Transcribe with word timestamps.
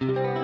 Fala 0.00 0.39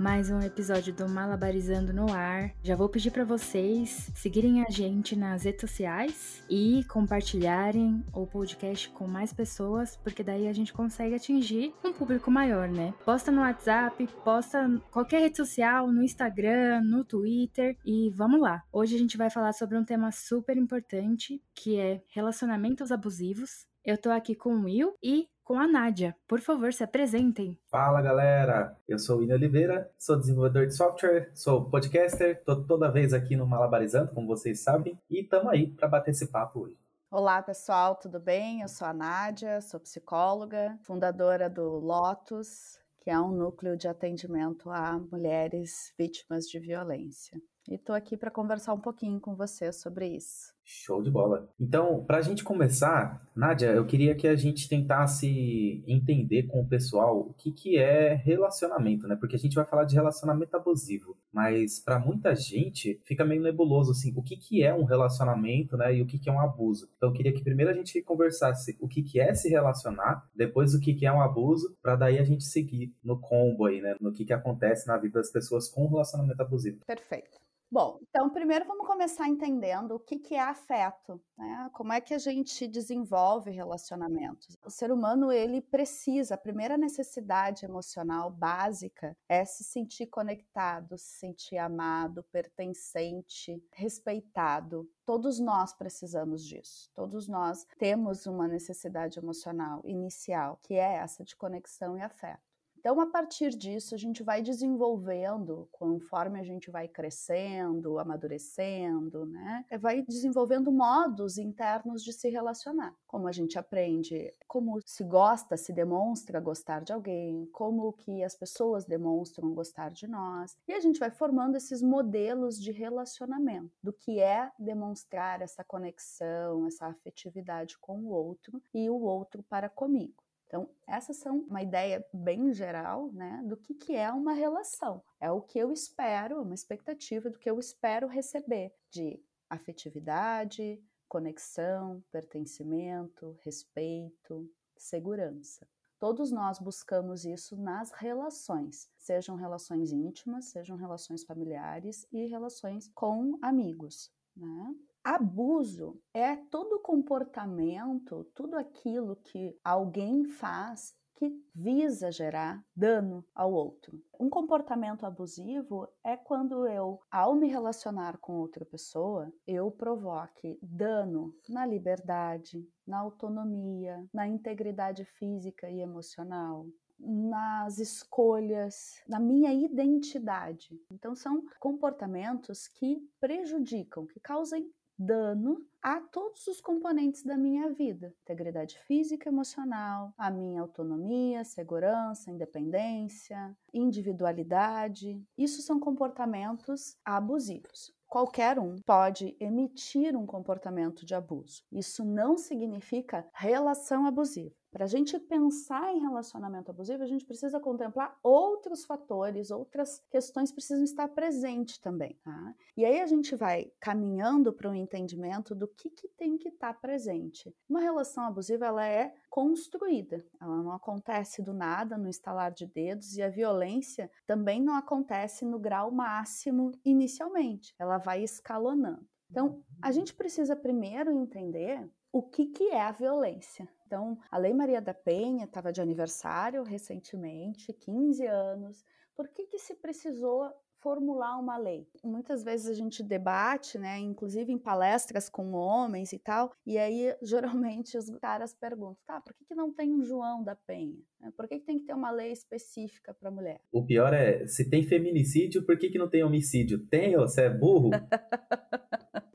mais 0.00 0.30
um 0.30 0.40
episódio 0.40 0.94
do 0.94 1.06
Malabarizando 1.06 1.92
no 1.92 2.10
ar. 2.10 2.54
Já 2.62 2.74
vou 2.74 2.88
pedir 2.88 3.10
para 3.10 3.22
vocês 3.22 4.10
seguirem 4.14 4.64
a 4.64 4.70
gente 4.70 5.14
nas 5.14 5.44
redes 5.44 5.60
sociais 5.60 6.42
e 6.48 6.82
compartilharem 6.84 8.02
o 8.10 8.26
podcast 8.26 8.88
com 8.88 9.06
mais 9.06 9.30
pessoas, 9.34 9.98
porque 9.98 10.22
daí 10.22 10.48
a 10.48 10.54
gente 10.54 10.72
consegue 10.72 11.14
atingir 11.14 11.74
um 11.84 11.92
público 11.92 12.30
maior, 12.30 12.66
né? 12.66 12.94
Posta 13.04 13.30
no 13.30 13.42
WhatsApp, 13.42 14.06
posta 14.24 14.80
qualquer 14.90 15.20
rede 15.20 15.36
social, 15.36 15.92
no 15.92 16.02
Instagram, 16.02 16.80
no 16.80 17.04
Twitter 17.04 17.76
e 17.84 18.08
vamos 18.08 18.40
lá. 18.40 18.62
Hoje 18.72 18.96
a 18.96 18.98
gente 18.98 19.18
vai 19.18 19.28
falar 19.28 19.52
sobre 19.52 19.76
um 19.76 19.84
tema 19.84 20.10
super 20.10 20.56
importante, 20.56 21.42
que 21.54 21.78
é 21.78 22.00
relacionamentos 22.08 22.90
abusivos. 22.90 23.66
Eu 23.84 23.98
tô 23.98 24.10
aqui 24.10 24.34
com 24.34 24.54
o 24.56 24.64
Will 24.64 24.94
e 25.02 25.26
com 25.50 25.58
a 25.58 25.66
Nádia. 25.66 26.14
Por 26.28 26.38
favor, 26.38 26.72
se 26.72 26.84
apresentem. 26.84 27.58
Fala 27.66 28.00
galera, 28.00 28.78
eu 28.86 29.00
sou 29.00 29.16
o 29.16 29.18
William 29.18 29.34
Oliveira, 29.34 29.90
sou 29.98 30.16
desenvolvedor 30.16 30.64
de 30.68 30.76
software, 30.76 31.28
sou 31.34 31.68
podcaster, 31.68 32.40
tô 32.44 32.62
toda 32.62 32.88
vez 32.88 33.12
aqui 33.12 33.34
no 33.34 33.48
Malabarizando, 33.48 34.14
como 34.14 34.28
vocês 34.28 34.60
sabem, 34.60 34.96
e 35.10 35.24
tamo 35.24 35.50
aí 35.50 35.66
para 35.66 35.88
bater 35.88 36.12
esse 36.12 36.28
papo 36.28 36.60
hoje. 36.60 36.76
Olá 37.10 37.42
pessoal, 37.42 37.96
tudo 37.96 38.20
bem? 38.20 38.60
Eu 38.60 38.68
sou 38.68 38.86
a 38.86 38.92
Nádia, 38.92 39.60
sou 39.60 39.80
psicóloga, 39.80 40.78
fundadora 40.84 41.50
do 41.50 41.80
Lotus, 41.80 42.78
que 43.00 43.10
é 43.10 43.18
um 43.18 43.32
núcleo 43.32 43.76
de 43.76 43.88
atendimento 43.88 44.70
a 44.70 45.00
mulheres 45.10 45.92
vítimas 45.98 46.44
de 46.44 46.60
violência. 46.60 47.36
E 47.68 47.74
estou 47.74 47.96
aqui 47.96 48.16
para 48.16 48.30
conversar 48.30 48.72
um 48.72 48.80
pouquinho 48.80 49.18
com 49.18 49.34
você 49.34 49.72
sobre 49.72 50.06
isso. 50.06 50.54
Show 50.72 51.02
de 51.02 51.10
bola. 51.10 51.48
Então, 51.58 52.04
para 52.04 52.18
a 52.18 52.20
gente 52.20 52.44
começar, 52.44 53.28
Nádia, 53.34 53.72
eu 53.72 53.84
queria 53.84 54.14
que 54.14 54.28
a 54.28 54.36
gente 54.36 54.68
tentasse 54.68 55.82
entender 55.84 56.44
com 56.44 56.60
o 56.60 56.68
pessoal 56.68 57.18
o 57.18 57.34
que, 57.34 57.50
que 57.50 57.76
é 57.76 58.14
relacionamento, 58.14 59.08
né? 59.08 59.16
Porque 59.16 59.34
a 59.34 59.38
gente 59.38 59.56
vai 59.56 59.64
falar 59.64 59.82
de 59.82 59.96
relacionamento 59.96 60.56
abusivo, 60.56 61.16
mas 61.32 61.80
para 61.80 61.98
muita 61.98 62.36
gente 62.36 63.00
fica 63.04 63.24
meio 63.24 63.42
nebuloso 63.42 63.90
assim, 63.90 64.12
o 64.14 64.22
que, 64.22 64.36
que 64.36 64.62
é 64.62 64.72
um 64.72 64.84
relacionamento, 64.84 65.76
né? 65.76 65.96
E 65.96 66.02
o 66.02 66.06
que, 66.06 66.20
que 66.20 66.30
é 66.30 66.32
um 66.32 66.40
abuso. 66.40 66.88
Então, 66.96 67.08
eu 67.08 67.12
queria 67.12 67.32
que 67.32 67.42
primeiro 67.42 67.72
a 67.72 67.74
gente 67.74 68.00
conversasse 68.02 68.76
o 68.80 68.86
que, 68.86 69.02
que 69.02 69.18
é 69.18 69.34
se 69.34 69.48
relacionar, 69.48 70.24
depois 70.36 70.72
o 70.72 70.80
que, 70.80 70.94
que 70.94 71.04
é 71.04 71.12
um 71.12 71.20
abuso, 71.20 71.76
para 71.82 71.96
daí 71.96 72.16
a 72.16 72.24
gente 72.24 72.44
seguir 72.44 72.94
no 73.02 73.18
combo 73.18 73.66
aí, 73.66 73.80
né? 73.80 73.96
No 74.00 74.12
que, 74.12 74.24
que 74.24 74.32
acontece 74.32 74.86
na 74.86 74.96
vida 74.96 75.18
das 75.18 75.32
pessoas 75.32 75.68
com 75.68 75.88
relacionamento 75.88 76.40
abusivo. 76.40 76.78
Perfeito. 76.86 77.40
Bom, 77.72 78.00
então 78.02 78.28
primeiro 78.28 78.66
vamos 78.66 78.84
começar 78.84 79.28
entendendo 79.28 79.92
o 79.92 80.00
que, 80.00 80.18
que 80.18 80.34
é 80.34 80.40
afeto, 80.40 81.22
né? 81.38 81.70
Como 81.72 81.92
é 81.92 82.00
que 82.00 82.12
a 82.12 82.18
gente 82.18 82.66
desenvolve 82.66 83.48
relacionamentos? 83.52 84.56
O 84.64 84.70
ser 84.70 84.90
humano 84.90 85.30
ele 85.30 85.62
precisa, 85.62 86.34
a 86.34 86.38
primeira 86.38 86.76
necessidade 86.76 87.64
emocional 87.64 88.28
básica 88.28 89.16
é 89.28 89.44
se 89.44 89.62
sentir 89.62 90.08
conectado, 90.08 90.98
se 90.98 91.20
sentir 91.20 91.58
amado, 91.58 92.24
pertencente, 92.32 93.62
respeitado. 93.72 94.90
Todos 95.06 95.38
nós 95.38 95.72
precisamos 95.72 96.44
disso. 96.44 96.90
Todos 96.92 97.28
nós 97.28 97.64
temos 97.78 98.26
uma 98.26 98.48
necessidade 98.48 99.20
emocional 99.20 99.80
inicial, 99.84 100.58
que 100.64 100.74
é 100.74 100.94
essa 100.94 101.22
de 101.22 101.36
conexão 101.36 101.96
e 101.96 102.02
afeto. 102.02 102.49
Então, 102.80 102.98
a 102.98 103.06
partir 103.06 103.50
disso, 103.50 103.94
a 103.94 103.98
gente 103.98 104.22
vai 104.22 104.40
desenvolvendo, 104.40 105.68
conforme 105.70 106.40
a 106.40 106.42
gente 106.42 106.70
vai 106.70 106.88
crescendo, 106.88 107.98
amadurecendo, 107.98 109.26
né? 109.26 109.66
Vai 109.78 110.00
desenvolvendo 110.00 110.72
modos 110.72 111.36
internos 111.36 112.02
de 112.02 112.12
se 112.12 112.30
relacionar. 112.30 112.96
Como 113.06 113.28
a 113.28 113.32
gente 113.32 113.58
aprende 113.58 114.34
como 114.48 114.80
se 114.84 115.04
gosta, 115.04 115.58
se 115.58 115.72
demonstra 115.72 116.40
gostar 116.40 116.82
de 116.82 116.92
alguém, 116.92 117.46
como 117.52 117.92
que 117.92 118.24
as 118.24 118.34
pessoas 118.34 118.86
demonstram 118.86 119.54
gostar 119.54 119.90
de 119.90 120.08
nós. 120.08 120.56
E 120.66 120.72
a 120.72 120.80
gente 120.80 120.98
vai 120.98 121.10
formando 121.10 121.56
esses 121.56 121.82
modelos 121.82 122.60
de 122.60 122.72
relacionamento, 122.72 123.70
do 123.82 123.92
que 123.92 124.20
é 124.20 124.50
demonstrar 124.58 125.42
essa 125.42 125.62
conexão, 125.62 126.66
essa 126.66 126.86
afetividade 126.86 127.78
com 127.78 127.98
o 127.98 128.08
outro 128.08 128.62
e 128.72 128.88
o 128.88 129.00
outro 129.02 129.42
para 129.42 129.68
comigo. 129.68 130.29
Então, 130.50 130.68
essas 130.84 131.18
são 131.18 131.38
uma 131.42 131.62
ideia 131.62 132.04
bem 132.12 132.52
geral, 132.52 133.12
né, 133.12 133.40
do 133.44 133.56
que, 133.56 133.72
que 133.72 133.94
é 133.94 134.10
uma 134.10 134.32
relação. 134.32 135.00
É 135.20 135.30
o 135.30 135.40
que 135.40 135.56
eu 135.56 135.72
espero, 135.72 136.42
uma 136.42 136.56
expectativa 136.56 137.30
do 137.30 137.38
que 137.38 137.48
eu 137.48 137.56
espero 137.60 138.08
receber 138.08 138.74
de 138.90 139.22
afetividade, 139.48 140.82
conexão, 141.08 142.02
pertencimento, 142.10 143.38
respeito, 143.44 144.50
segurança. 144.76 145.68
Todos 146.00 146.32
nós 146.32 146.58
buscamos 146.58 147.24
isso 147.24 147.56
nas 147.56 147.92
relações, 147.92 148.90
sejam 148.98 149.36
relações 149.36 149.92
íntimas, 149.92 150.46
sejam 150.46 150.76
relações 150.76 151.22
familiares 151.22 152.04
e 152.10 152.26
relações 152.26 152.88
com 152.88 153.38
amigos. 153.40 154.10
Né? 154.34 154.74
Abuso 155.02 155.98
é 156.12 156.36
todo 156.36 156.78
comportamento, 156.80 158.24
tudo 158.34 158.56
aquilo 158.56 159.16
que 159.16 159.58
alguém 159.64 160.24
faz 160.26 160.94
que 161.14 161.42
visa 161.54 162.12
gerar 162.12 162.62
dano 162.76 163.24
ao 163.34 163.52
outro. 163.52 163.98
Um 164.18 164.28
comportamento 164.28 165.04
abusivo 165.04 165.88
é 166.04 166.16
quando 166.16 166.66
eu, 166.66 167.00
ao 167.10 167.34
me 167.34 167.46
relacionar 167.46 168.18
com 168.18 168.34
outra 168.34 168.64
pessoa, 168.64 169.32
eu 169.46 169.70
provoque 169.70 170.58
dano 170.62 171.34
na 171.48 171.64
liberdade, 171.64 172.66
na 172.86 172.98
autonomia, 172.98 174.06
na 174.12 174.26
integridade 174.26 175.04
física 175.04 175.68
e 175.70 175.80
emocional, 175.80 176.66
nas 176.98 177.78
escolhas, 177.78 179.02
na 179.08 179.18
minha 179.18 179.52
identidade. 179.52 180.78
Então, 180.90 181.14
são 181.14 181.42
comportamentos 181.58 182.68
que 182.68 182.98
prejudicam, 183.18 184.06
que 184.06 184.20
causam 184.20 184.58
dano 185.00 185.64
a 185.82 185.98
todos 185.98 186.46
os 186.46 186.60
componentes 186.60 187.22
da 187.22 187.36
minha 187.36 187.70
vida: 187.70 188.14
integridade 188.22 188.78
física, 188.80 189.30
emocional, 189.30 190.12
a 190.18 190.30
minha 190.30 190.60
autonomia, 190.60 191.42
segurança, 191.42 192.30
independência, 192.30 193.56
individualidade. 193.72 195.24
Isso 195.38 195.62
são 195.62 195.80
comportamentos 195.80 196.96
abusivos. 197.02 197.92
Qualquer 198.06 198.58
um 198.58 198.76
pode 198.84 199.36
emitir 199.40 200.16
um 200.16 200.26
comportamento 200.26 201.06
de 201.06 201.14
abuso. 201.14 201.62
Isso 201.72 202.04
não 202.04 202.36
significa 202.36 203.26
relação 203.32 204.04
abusiva. 204.04 204.54
Para 204.70 204.84
a 204.84 204.88
gente 204.88 205.18
pensar 205.18 205.92
em 205.92 206.00
relacionamento 206.00 206.70
abusivo, 206.70 207.02
a 207.02 207.06
gente 207.06 207.24
precisa 207.24 207.58
contemplar 207.58 208.16
outros 208.22 208.84
fatores, 208.84 209.50
outras 209.50 210.00
questões 210.10 210.52
precisam 210.52 210.84
estar 210.84 211.08
presentes 211.08 211.78
também. 211.78 212.16
Tá? 212.22 212.54
E 212.76 212.84
aí 212.84 213.00
a 213.00 213.06
gente 213.06 213.34
vai 213.34 213.72
caminhando 213.80 214.52
para 214.52 214.70
um 214.70 214.74
entendimento 214.74 215.54
do 215.54 215.66
que, 215.66 215.90
que 215.90 216.06
tem 216.08 216.38
que 216.38 216.48
estar 216.48 216.80
presente. 216.80 217.52
Uma 217.68 217.80
relação 217.80 218.24
abusiva 218.24 218.66
ela 218.66 218.86
é 218.86 219.12
construída, 219.28 220.24
ela 220.40 220.62
não 220.62 220.72
acontece 220.72 221.42
do 221.42 221.52
nada, 221.52 221.98
no 221.98 222.08
estalar 222.08 222.52
de 222.52 222.66
dedos, 222.66 223.16
e 223.16 223.22
a 223.22 223.28
violência 223.28 224.10
também 224.26 224.62
não 224.62 224.74
acontece 224.74 225.44
no 225.44 225.58
grau 225.58 225.90
máximo 225.90 226.72
inicialmente, 226.84 227.74
ela 227.78 227.98
vai 227.98 228.22
escalonando. 228.22 229.06
Então, 229.30 229.62
a 229.80 229.92
gente 229.92 230.12
precisa 230.14 230.56
primeiro 230.56 231.12
entender 231.12 231.88
o 232.12 232.22
que, 232.22 232.46
que 232.46 232.68
é 232.70 232.82
a 232.82 232.90
violência. 232.90 233.68
Então, 233.90 234.16
a 234.30 234.38
Lei 234.38 234.54
Maria 234.54 234.80
da 234.80 234.94
Penha 234.94 235.46
estava 235.46 235.72
de 235.72 235.80
aniversário 235.80 236.62
recentemente, 236.62 237.72
15 237.72 238.24
anos. 238.24 238.84
Por 239.16 239.26
que, 239.26 239.48
que 239.48 239.58
se 239.58 239.74
precisou 239.74 240.48
formular 240.80 241.38
uma 241.38 241.58
lei. 241.58 241.86
Muitas 242.02 242.42
vezes 242.42 242.66
a 242.66 242.72
gente 242.72 243.02
debate, 243.02 243.78
né, 243.78 243.98
inclusive 243.98 244.50
em 244.50 244.56
palestras 244.56 245.28
com 245.28 245.52
homens 245.52 246.10
e 246.14 246.18
tal, 246.18 246.54
e 246.64 246.78
aí 246.78 247.14
geralmente 247.22 247.98
os 247.98 248.08
caras 248.18 248.54
perguntam, 248.54 248.96
tá, 249.04 249.20
por 249.20 249.34
que, 249.34 249.44
que 249.44 249.54
não 249.54 249.74
tem 249.74 249.92
um 249.92 250.02
João 250.02 250.42
da 250.42 250.56
Penha? 250.56 250.96
Por 251.36 251.46
que, 251.46 251.58
que 251.58 251.66
tem 251.66 251.78
que 251.78 251.84
ter 251.84 251.92
uma 251.92 252.10
lei 252.10 252.32
específica 252.32 253.12
para 253.12 253.30
mulher? 253.30 253.60
O 253.70 253.84
pior 253.84 254.14
é, 254.14 254.46
se 254.46 254.70
tem 254.70 254.82
feminicídio, 254.82 255.66
por 255.66 255.78
que, 255.78 255.90
que 255.90 255.98
não 255.98 256.08
tem 256.08 256.24
homicídio? 256.24 256.86
Tem, 256.86 257.14
você 257.14 257.42
é 257.42 257.50
burro? 257.50 257.90